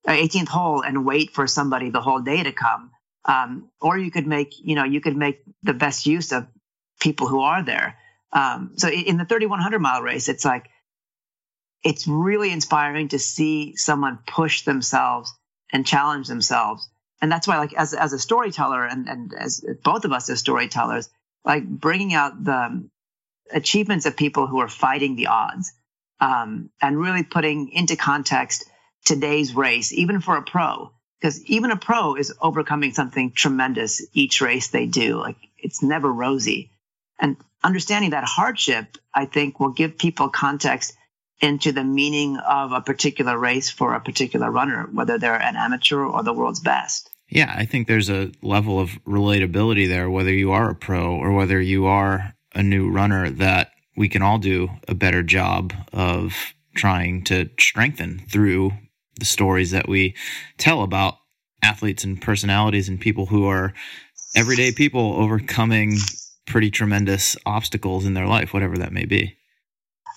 [0.08, 2.90] uh, 18th hole and wait for somebody the whole day to come.
[3.26, 6.46] Um, or you could make, you know, you could make the best use of
[6.98, 7.98] people who are there.
[8.32, 10.70] Um, so in the 3100 mile race, it's like,
[11.84, 15.32] it's really inspiring to see someone push themselves
[15.72, 16.88] and challenge themselves.
[17.20, 20.40] And that's why, like, as, as a storyteller and, and as both of us as
[20.40, 21.08] storytellers,
[21.44, 22.88] like bringing out the
[23.52, 25.72] achievements of people who are fighting the odds
[26.20, 28.64] um, and really putting into context
[29.04, 30.90] today's race, even for a pro,
[31.20, 35.18] because even a pro is overcoming something tremendous each race they do.
[35.18, 36.70] Like it's never rosy.
[37.20, 40.94] And understanding that hardship, I think, will give people context
[41.40, 46.04] into the meaning of a particular race for a particular runner, whether they're an amateur
[46.04, 47.10] or the world's best.
[47.28, 51.32] Yeah, I think there's a level of relatability there, whether you are a pro or
[51.32, 56.54] whether you are a new runner, that we can all do a better job of
[56.74, 58.72] trying to strengthen through
[59.18, 60.14] the stories that we
[60.58, 61.14] tell about
[61.62, 63.72] athletes and personalities and people who are
[64.36, 65.96] everyday people overcoming
[66.46, 69.36] pretty tremendous obstacles in their life, whatever that may be.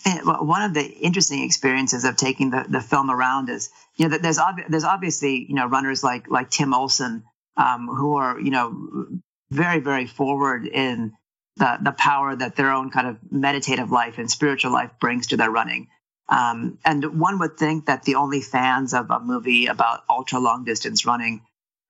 [0.06, 4.18] And one of the interesting experiences of taking the, the film around is, you know,
[4.18, 4.40] there's
[4.70, 7.24] there's obviously you know runners like like Tim Olson
[7.58, 9.08] um, who are you know
[9.50, 11.14] very very forward in
[11.58, 15.38] the the power that their own kind of meditative life and spiritual life brings to
[15.38, 15.88] their running.
[16.30, 20.66] Um, and one would think that the only fans of a movie about ultra long
[20.66, 21.42] distance running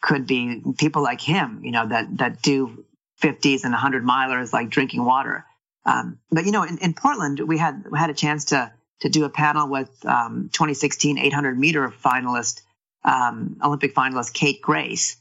[0.02, 2.86] could be people like him, you know, that that do
[3.22, 5.46] 50s and 100 milers like drinking water.
[5.88, 8.72] Um, but you know, in, in, Portland, we had we had a chance to
[9.02, 12.62] to do a panel with um, 2016 800 meter finalist,
[13.06, 15.16] um, Olympic finalist Kate Grace,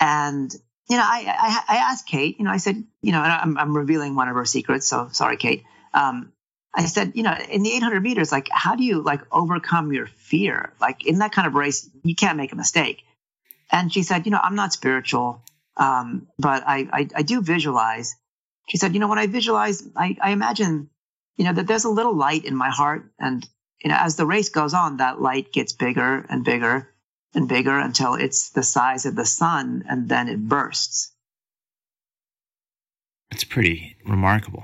[0.00, 0.50] and
[0.90, 3.76] you know, I, I, I asked Kate, you know, I said, you know, I'm, I'm
[3.76, 5.62] revealing one of her secrets, so sorry, Kate.
[5.94, 6.32] Um,
[6.74, 10.06] I said, you know, in the 800 meters, like, how do you like overcome your
[10.06, 10.72] fear?
[10.80, 13.04] Like in that kind of race, you can't make a mistake.
[13.70, 15.42] And she said, you know, I'm not spiritual,
[15.76, 18.16] um, but I, I, I do visualize.
[18.70, 20.90] She said, you know, when I visualize, I, I imagine,
[21.36, 23.44] you know, that there's a little light in my heart, and
[23.82, 26.88] you know, as the race goes on, that light gets bigger and bigger
[27.34, 31.12] and bigger until it's the size of the sun, and then it bursts.
[33.32, 34.62] It's pretty remarkable.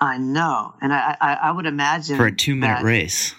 [0.00, 3.32] I know, and I, I, I would imagine for a two-minute race.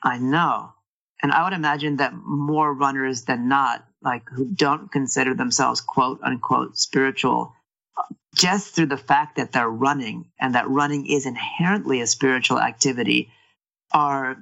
[0.00, 0.72] I know,
[1.20, 6.20] and I would imagine that more runners than not, like who don't consider themselves quote
[6.22, 7.54] unquote spiritual,
[8.38, 13.30] just through the fact that they're running and that running is inherently a spiritual activity,
[13.92, 14.36] are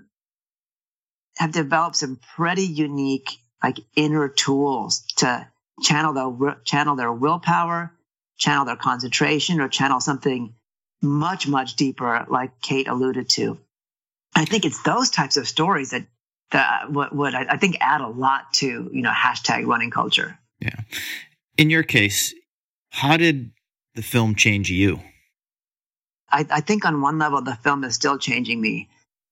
[1.36, 5.46] have developed some pretty unique like inner tools to
[5.82, 7.92] channel their channel their willpower,
[8.38, 10.54] channel their concentration, or channel something
[11.02, 13.58] much much deeper, like Kate alluded to.
[14.34, 16.06] I think it's those types of stories that
[16.52, 19.90] that uh, would, would I, I think add a lot to you know hashtag running
[19.90, 20.38] culture.
[20.60, 20.80] Yeah.
[21.56, 22.34] In your case,
[22.90, 23.52] how did
[23.96, 25.00] the film change you?
[26.30, 28.88] I, I think on one level the film is still changing me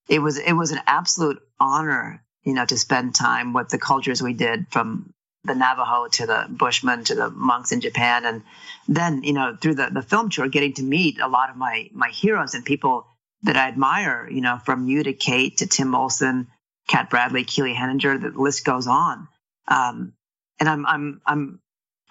[0.09, 4.23] it was it was an absolute honor, you know, to spend time with the cultures
[4.23, 5.13] we did from
[5.45, 8.43] the Navajo to the Bushmen to the monks in Japan, and
[8.89, 11.89] then you know through the the film tour, getting to meet a lot of my
[11.93, 13.07] my heroes and people
[13.43, 14.29] that I admire.
[14.31, 16.49] You know, from you to Kate to Tim Olson,
[16.89, 19.29] Cat Bradley, Keely Henninger, the list goes on.
[19.69, 20.13] Um,
[20.61, 21.61] and I'm I'm I'm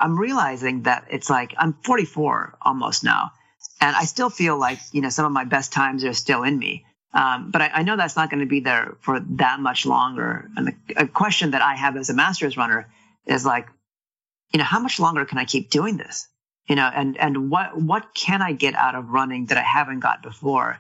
[0.04, 3.32] I'm realizing that it's like I'm 44 almost now,
[3.82, 6.58] and I still feel like you know some of my best times are still in
[6.58, 6.86] me.
[7.14, 10.49] Um, but I, I, know that's not going to be there for that much longer.
[10.58, 12.89] And the a question that I have as a masters runner
[13.28, 13.68] is like,
[14.51, 16.28] you know, how much longer can I keep doing this?
[16.68, 19.99] You know, and and what what can I get out of running that I haven't
[19.99, 20.80] got before?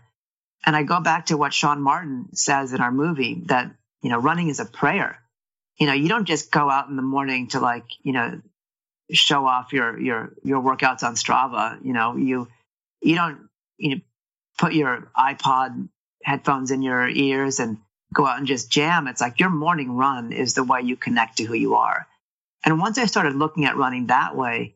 [0.65, 3.71] And I go back to what Shaun Martin says in our movie that
[4.03, 5.17] you know, running is a prayer.
[5.79, 8.41] You know, you don't just go out in the morning to like, you know,
[9.11, 11.83] show off your your your workouts on Strava.
[11.83, 12.47] You know, you
[13.01, 14.01] you don't you know
[14.57, 15.89] put your iPod
[16.23, 17.77] headphones in your ears and
[18.13, 19.07] go out and just jam.
[19.07, 22.07] It's like your morning run is the way you connect to who you are.
[22.63, 24.75] And once I started looking at running that way,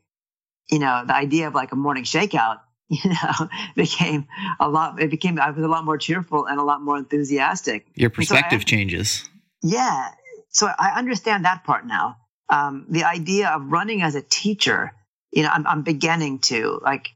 [0.70, 2.60] you know, the idea of like a morning shakeout,
[2.90, 4.28] you know, became
[4.60, 7.86] a lot, it became, I was a lot more cheerful and a lot more enthusiastic.
[7.96, 9.30] Your perspective so I, changes.
[9.62, 10.10] Yeah.
[10.50, 12.18] So I understand that part now.
[12.50, 14.94] Um, the idea of running as a teacher,
[15.32, 17.10] you know, I'm, I'm beginning to like,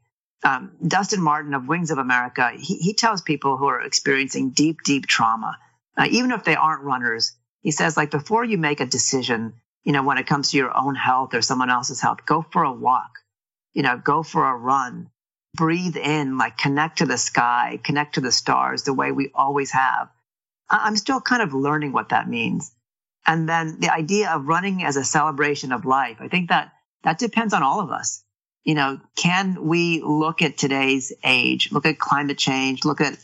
[0.44, 4.82] um, Dustin Martin of Wings of America, he, he, tells people who are experiencing deep,
[4.82, 5.56] deep trauma,
[5.96, 9.54] uh, even if they aren't runners, he says, like, before you make a decision,
[9.84, 12.64] you know, when it comes to your own health or someone else's health, go for
[12.64, 13.10] a walk,
[13.72, 15.10] you know, go for a run,
[15.54, 19.70] breathe in, like, connect to the sky, connect to the stars the way we always
[19.70, 20.08] have.
[20.68, 22.72] I'm still kind of learning what that means.
[23.26, 26.72] And then the idea of running as a celebration of life, I think that
[27.04, 28.22] that depends on all of us
[28.64, 33.16] you know, can we look at today's age, look at climate change, look at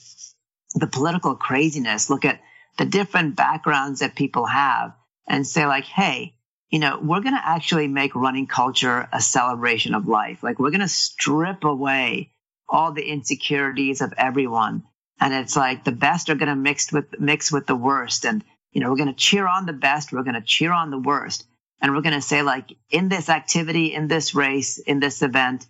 [0.75, 2.41] the political craziness, look at
[2.77, 4.95] the different backgrounds that people have
[5.27, 6.35] and say like, hey,
[6.71, 10.43] you know, we're going to actually make running culture a celebration of life.
[10.43, 12.33] Like we're going to strip away
[12.69, 14.83] all the insecurities of everyone.
[15.21, 18.27] And it's like the best are going to mix with, mix with the worst.
[18.27, 20.13] And, you know, we're going to cheer on the best.
[20.13, 21.47] We're going to cheer on the worst
[21.81, 25.67] and we're going to say like in this activity in this race in this event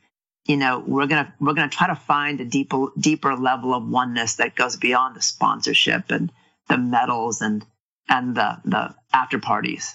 [0.46, 3.74] you know we're going to we're going to try to find a deeper deeper level
[3.74, 6.32] of oneness that goes beyond the sponsorship and
[6.68, 7.64] the medals and
[8.09, 9.94] and the the after parties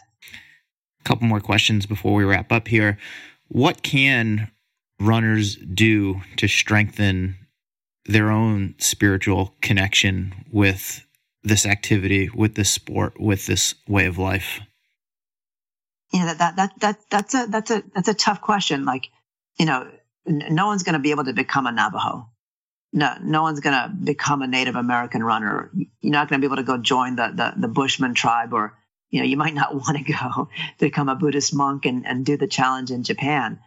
[0.99, 2.97] a couple more questions before we wrap up here
[3.47, 4.51] what can
[4.99, 7.35] runners do to strengthen
[8.05, 11.05] their own spiritual connection with
[11.43, 14.61] this activity with this sport with this way of life
[16.19, 18.85] know, that, that, that, that, that's a, that's a, that's a tough question.
[18.85, 19.09] Like,
[19.59, 19.89] you know,
[20.25, 22.29] no one's going to be able to become a Navajo.
[22.91, 25.71] No, no one's going to become a Native American runner.
[26.01, 28.77] You're not going to be able to go join the, the, the Bushman tribe or,
[29.09, 32.37] you know, you might not want to go become a Buddhist monk and, and do
[32.37, 33.59] the challenge in Japan.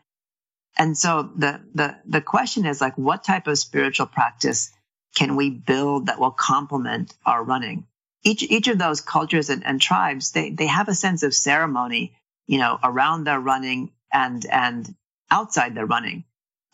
[0.79, 4.71] And so the, the, the question is like, what type of spiritual practice
[5.17, 7.87] can we build that will complement our running?
[8.23, 12.13] Each, each of those cultures and, and tribes, they, they have a sense of ceremony,
[12.47, 14.95] you know, around their running and, and
[15.31, 16.25] outside their running.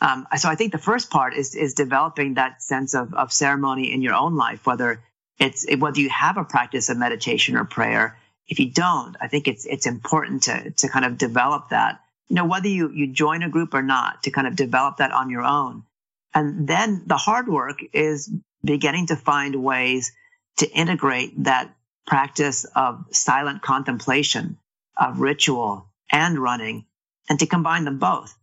[0.03, 3.93] Um, so I think the first part is is developing that sense of of ceremony
[3.93, 5.01] in your own life, whether
[5.39, 8.19] it's whether you have a practice of meditation or prayer.
[8.49, 12.01] If you don't, I think it's it's important to to kind of develop that.
[12.29, 15.13] You know, whether you you join a group or not, to kind of develop that
[15.13, 15.85] on your own.
[16.35, 18.31] And then the hard work is
[18.65, 20.13] beginning to find ways
[20.59, 21.75] to integrate that
[22.07, 24.59] practice of silent contemplation,
[24.97, 26.85] of ritual and running,
[27.29, 28.35] and to combine them both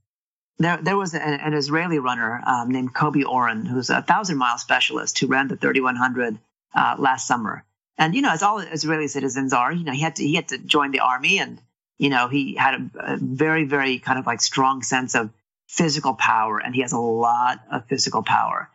[0.59, 4.57] there, there was an, an Israeli runner um, named Kobi Oren, who's a thousand mile
[4.57, 6.37] specialist who ran the 3100
[6.75, 7.63] uh, last summer.
[7.97, 10.49] And you know, as all Israeli citizens are, you know, he had to he had
[10.49, 11.59] to join the army, and
[11.97, 15.31] you know, he had a, a very very kind of like strong sense of
[15.69, 18.69] physical power, and he has a lot of physical power.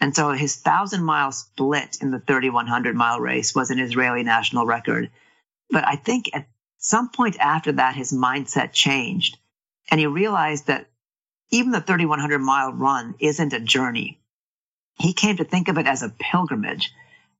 [0.00, 4.64] And so his thousand mile split in the 3100 mile race was an Israeli national
[4.64, 5.10] record.
[5.70, 9.36] But I think at some point after that, his mindset changed,
[9.90, 10.88] and he realized that
[11.50, 14.18] even the 3100 mile run isn't a journey.
[14.98, 16.92] He came to think of it as a pilgrimage.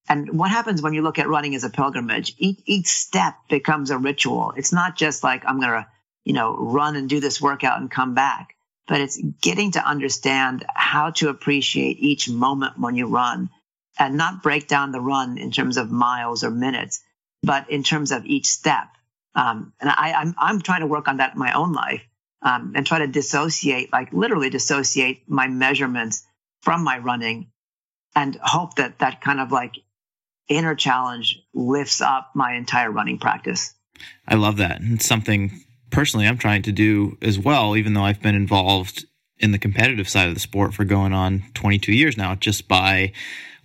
[0.06, 2.34] And what happens when you look at running as a pilgrimage?
[2.38, 4.52] Each, each step becomes a ritual.
[4.56, 5.86] It's not just like I'm going to,
[6.24, 8.54] you know, run and do this workout and come back,
[8.89, 13.51] but it's getting to understand how to appreciate each moment when you run
[13.99, 17.05] and not break down the run in terms of miles or minutes,
[17.43, 18.89] but in terms of each step.
[19.34, 22.03] Um, and I, I'm, I'm trying to work on that in my own life
[22.43, 26.24] um, and try to dissociate, like literally dissociate my measurements
[26.62, 27.51] from my running
[28.16, 29.76] and hope that that kind of like
[30.49, 33.74] inner challenge lifts up my entire running practice.
[34.26, 34.78] I love that.
[34.80, 39.07] It's something personally I'm trying to do as well, even though I've been involved
[39.39, 43.12] in the competitive side of the sport for going on 22 years now, just by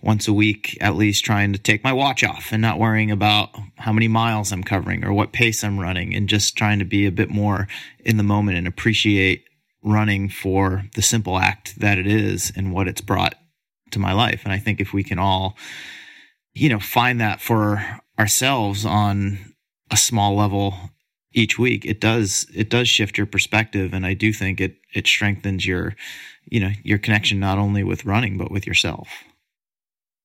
[0.04, 3.50] once a week at least trying to take my watch off and not worrying about
[3.78, 7.06] how many miles I'm covering or what pace I'm running and just trying to be
[7.06, 7.66] a bit more
[8.04, 9.44] in the moment and appreciate
[9.82, 13.34] running for the simple act that it is and what it's brought
[13.92, 14.42] to my life.
[14.44, 15.56] And I think if we can all,
[16.52, 19.54] you know, find that for ourselves on
[19.90, 20.74] a small level
[21.34, 25.06] each week, it does it does shift your perspective and I do think it it
[25.06, 25.94] strengthens your
[26.46, 29.08] you know your connection not only with running but with yourself.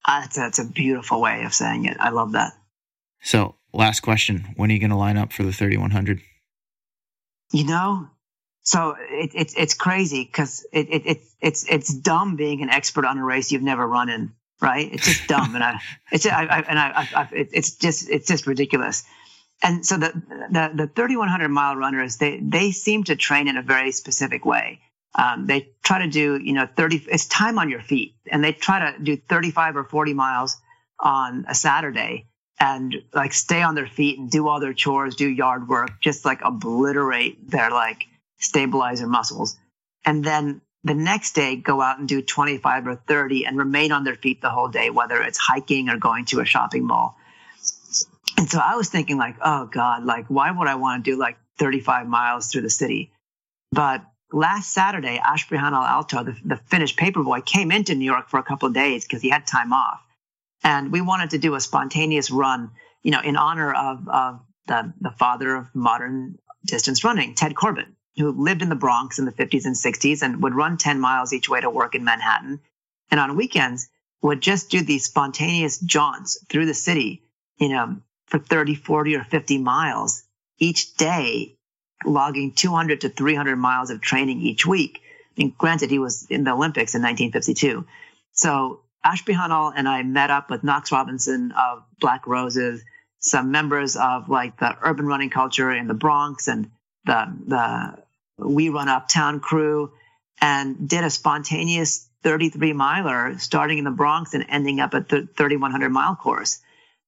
[0.06, 1.98] Uh, that's, a, that's a beautiful way of saying it.
[2.00, 2.54] I love that.
[3.22, 6.22] So, last question: When are you going to line up for the 3100?
[7.52, 8.08] You know,
[8.62, 13.06] so it, it it's crazy because it, it, it it's it's dumb being an expert
[13.06, 14.32] on a race you've never run in,
[14.62, 14.94] right?
[14.94, 15.80] It's just dumb, and I
[16.12, 19.04] it's I, I and I, I, it's just it's just ridiculous.
[19.62, 20.14] And so the
[20.52, 24.80] the the 3100 mile runners they they seem to train in a very specific way.
[25.16, 28.16] Um, they try to do, you know, 30, it's time on your feet.
[28.32, 30.58] And they try to do 35 or 40 miles
[31.00, 32.28] on a Saturday
[32.60, 36.26] and like stay on their feet and do all their chores, do yard work, just
[36.26, 38.06] like obliterate their like
[38.38, 39.58] stabilizer muscles.
[40.06, 44.04] And then the next day go out and do 25 or 30 and remain on
[44.04, 47.18] their feet the whole day, whether it's hiking or going to a shopping mall.
[48.40, 51.20] And so I was thinking like, oh God, like why would I want to do
[51.20, 53.12] like 35 miles through the city?
[53.70, 58.44] But last Saturday, Ashprihanal Aalto, the, the Finnish paperboy, came into New York for a
[58.44, 60.00] couple of days because he had time off.
[60.64, 62.72] And we wanted to do a spontaneous run,
[63.04, 67.88] you know, in honor of, of the, the father of modern distance running, Ted Corbitt,
[68.16, 71.34] who lived in the Bronx in the 50s and 60s and would run 10 miles
[71.34, 72.62] each way to work in Manhattan.
[73.12, 73.90] And on weekends,
[74.22, 77.24] would just do these spontaneous jaunts through the city,
[77.58, 77.98] you know,
[78.30, 80.24] for 30, 40, or 50 miles
[80.60, 81.56] each day
[82.06, 85.02] logging 200 to 300 miles of training each week.
[85.04, 87.86] I mean, granted, he was in the Olympics in 1952.
[88.32, 92.84] So Ashprihanal and I met up with Knox Robinson of Black Roses,
[93.20, 96.72] some members of like the urban running culture in the Bronx and
[97.06, 98.04] the, the
[98.38, 99.92] We Run Uptown crew
[100.42, 105.28] and did a spontaneous 33 miler starting in the Bronx and ending up at the
[105.38, 106.60] 3100 mile course.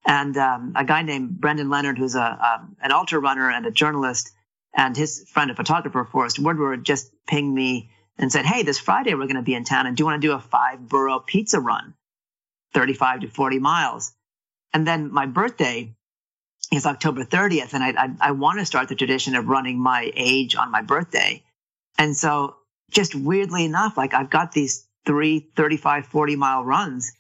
[0.06, 4.32] And um, a guy named Brendan Leonard, who's a, an ultra runner and a journalist,
[4.74, 9.14] and his friend, a photographer, Forrest Woodward, just pinged me and said, Hey, this Friday
[9.14, 11.20] we're going to be in town and do you want to do a five borough
[11.20, 11.93] pizza run,
[12.74, 14.14] 35 to 40 miles?
[14.74, 15.93] And then my birthday,
[16.72, 20.10] is October 30th, and I, I, I want to start the tradition of running my
[20.16, 21.43] age on my birthday.
[21.97, 22.56] And so,
[22.89, 27.12] just weirdly enough, like I've got these three 35, 40 mile runs,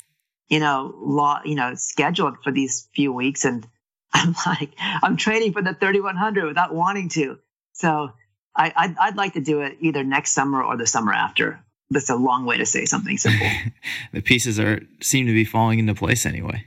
[0.51, 3.45] you know, law, you know, scheduled for these few weeks.
[3.45, 3.65] And
[4.13, 7.39] I'm like, I'm training for the 3100 without wanting to.
[7.71, 8.11] So
[8.55, 11.61] I, I'd, I'd like to do it either next summer or the summer after.
[11.89, 13.47] That's a long way to say something simple.
[14.13, 16.65] the pieces are seem to be falling into place anyway.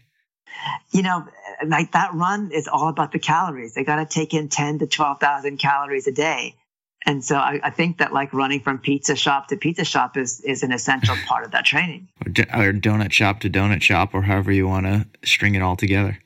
[0.90, 1.28] You know,
[1.66, 3.74] like that run is all about the calories.
[3.74, 6.56] They got to take in 10 to 12,000 calories a day.
[7.06, 10.40] And so I, I, think that like running from pizza shop to pizza shop is,
[10.40, 12.08] is an essential part of that training.
[12.24, 16.18] Or donut shop to donut shop, or however you want to string it all together.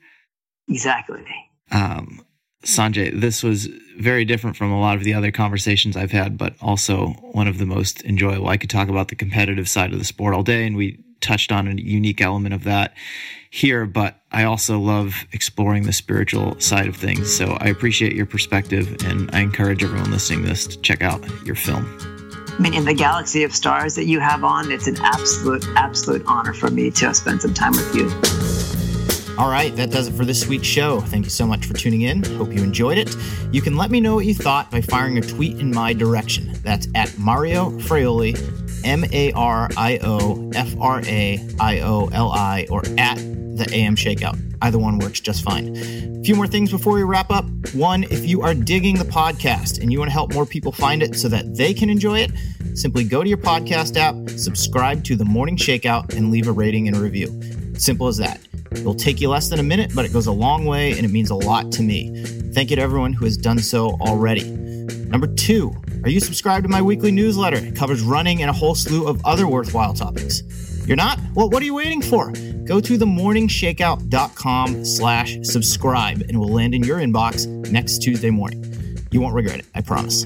[0.69, 1.25] Exactly.
[1.71, 2.21] Um,
[2.63, 3.67] Sanjay, this was
[3.97, 7.57] very different from a lot of the other conversations I've had, but also one of
[7.57, 8.47] the most enjoyable.
[8.47, 11.51] I could talk about the competitive side of the sport all day, and we touched
[11.51, 12.93] on a unique element of that
[13.49, 17.33] here, but I also love exploring the spiritual side of things.
[17.35, 21.23] So I appreciate your perspective, and I encourage everyone listening to this to check out
[21.45, 21.97] your film.
[22.47, 26.23] I mean, in the galaxy of stars that you have on, it's an absolute, absolute
[26.27, 28.09] honor for me to spend some time with you.
[29.39, 30.99] All right, that does it for this week's show.
[30.99, 32.21] Thank you so much for tuning in.
[32.35, 33.15] Hope you enjoyed it.
[33.53, 36.51] You can let me know what you thought by firing a tweet in my direction.
[36.61, 38.35] That's at Mario Fraioli,
[38.83, 43.17] M A R I O F R A I O L I, or at
[43.59, 44.39] the AM Shakeout.
[44.61, 45.75] Either one works just fine.
[45.75, 47.45] A few more things before we wrap up.
[47.73, 51.03] One, if you are digging the podcast and you want to help more people find
[51.03, 52.31] it so that they can enjoy it,
[52.73, 56.87] simply go to your podcast app, subscribe to the Morning Shakeout, and leave a rating
[56.87, 57.27] and a review.
[57.77, 58.39] Simple as that.
[58.71, 61.11] It'll take you less than a minute, but it goes a long way and it
[61.11, 62.23] means a lot to me.
[62.53, 64.49] Thank you to everyone who has done so already.
[65.09, 67.57] Number two, are you subscribed to my weekly newsletter?
[67.57, 70.43] It covers running and a whole slew of other worthwhile topics.
[70.89, 71.19] You're not?
[71.35, 72.31] Well, what are you waiting for?
[72.63, 78.97] Go to themorningshakeout.com slash subscribe and we'll land in your inbox next Tuesday morning.
[79.11, 80.23] You won't regret it, I promise.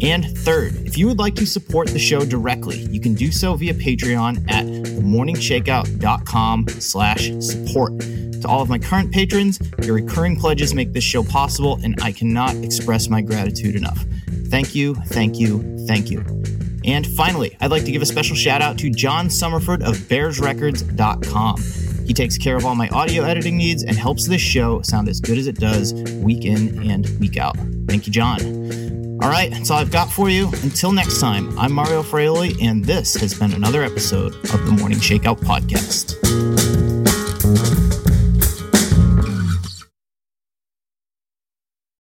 [0.00, 3.56] And third, if you would like to support the show directly, you can do so
[3.56, 8.00] via Patreon at themorningshakeout.com slash support.
[8.00, 12.12] To all of my current patrons, your recurring pledges make this show possible, and I
[12.12, 14.02] cannot express my gratitude enough.
[14.46, 16.24] Thank you, thank you, thank you.
[16.86, 22.06] And finally, I'd like to give a special shout out to John Summerford of BearsRecords.com.
[22.06, 25.20] He takes care of all my audio editing needs and helps this show sound as
[25.20, 27.56] good as it does week in and week out.
[27.88, 28.40] Thank you, John.
[29.22, 30.48] All right, that's all I've got for you.
[30.62, 34.98] Until next time, I'm Mario Fraioli, and this has been another episode of the Morning
[34.98, 36.75] Shakeout Podcast.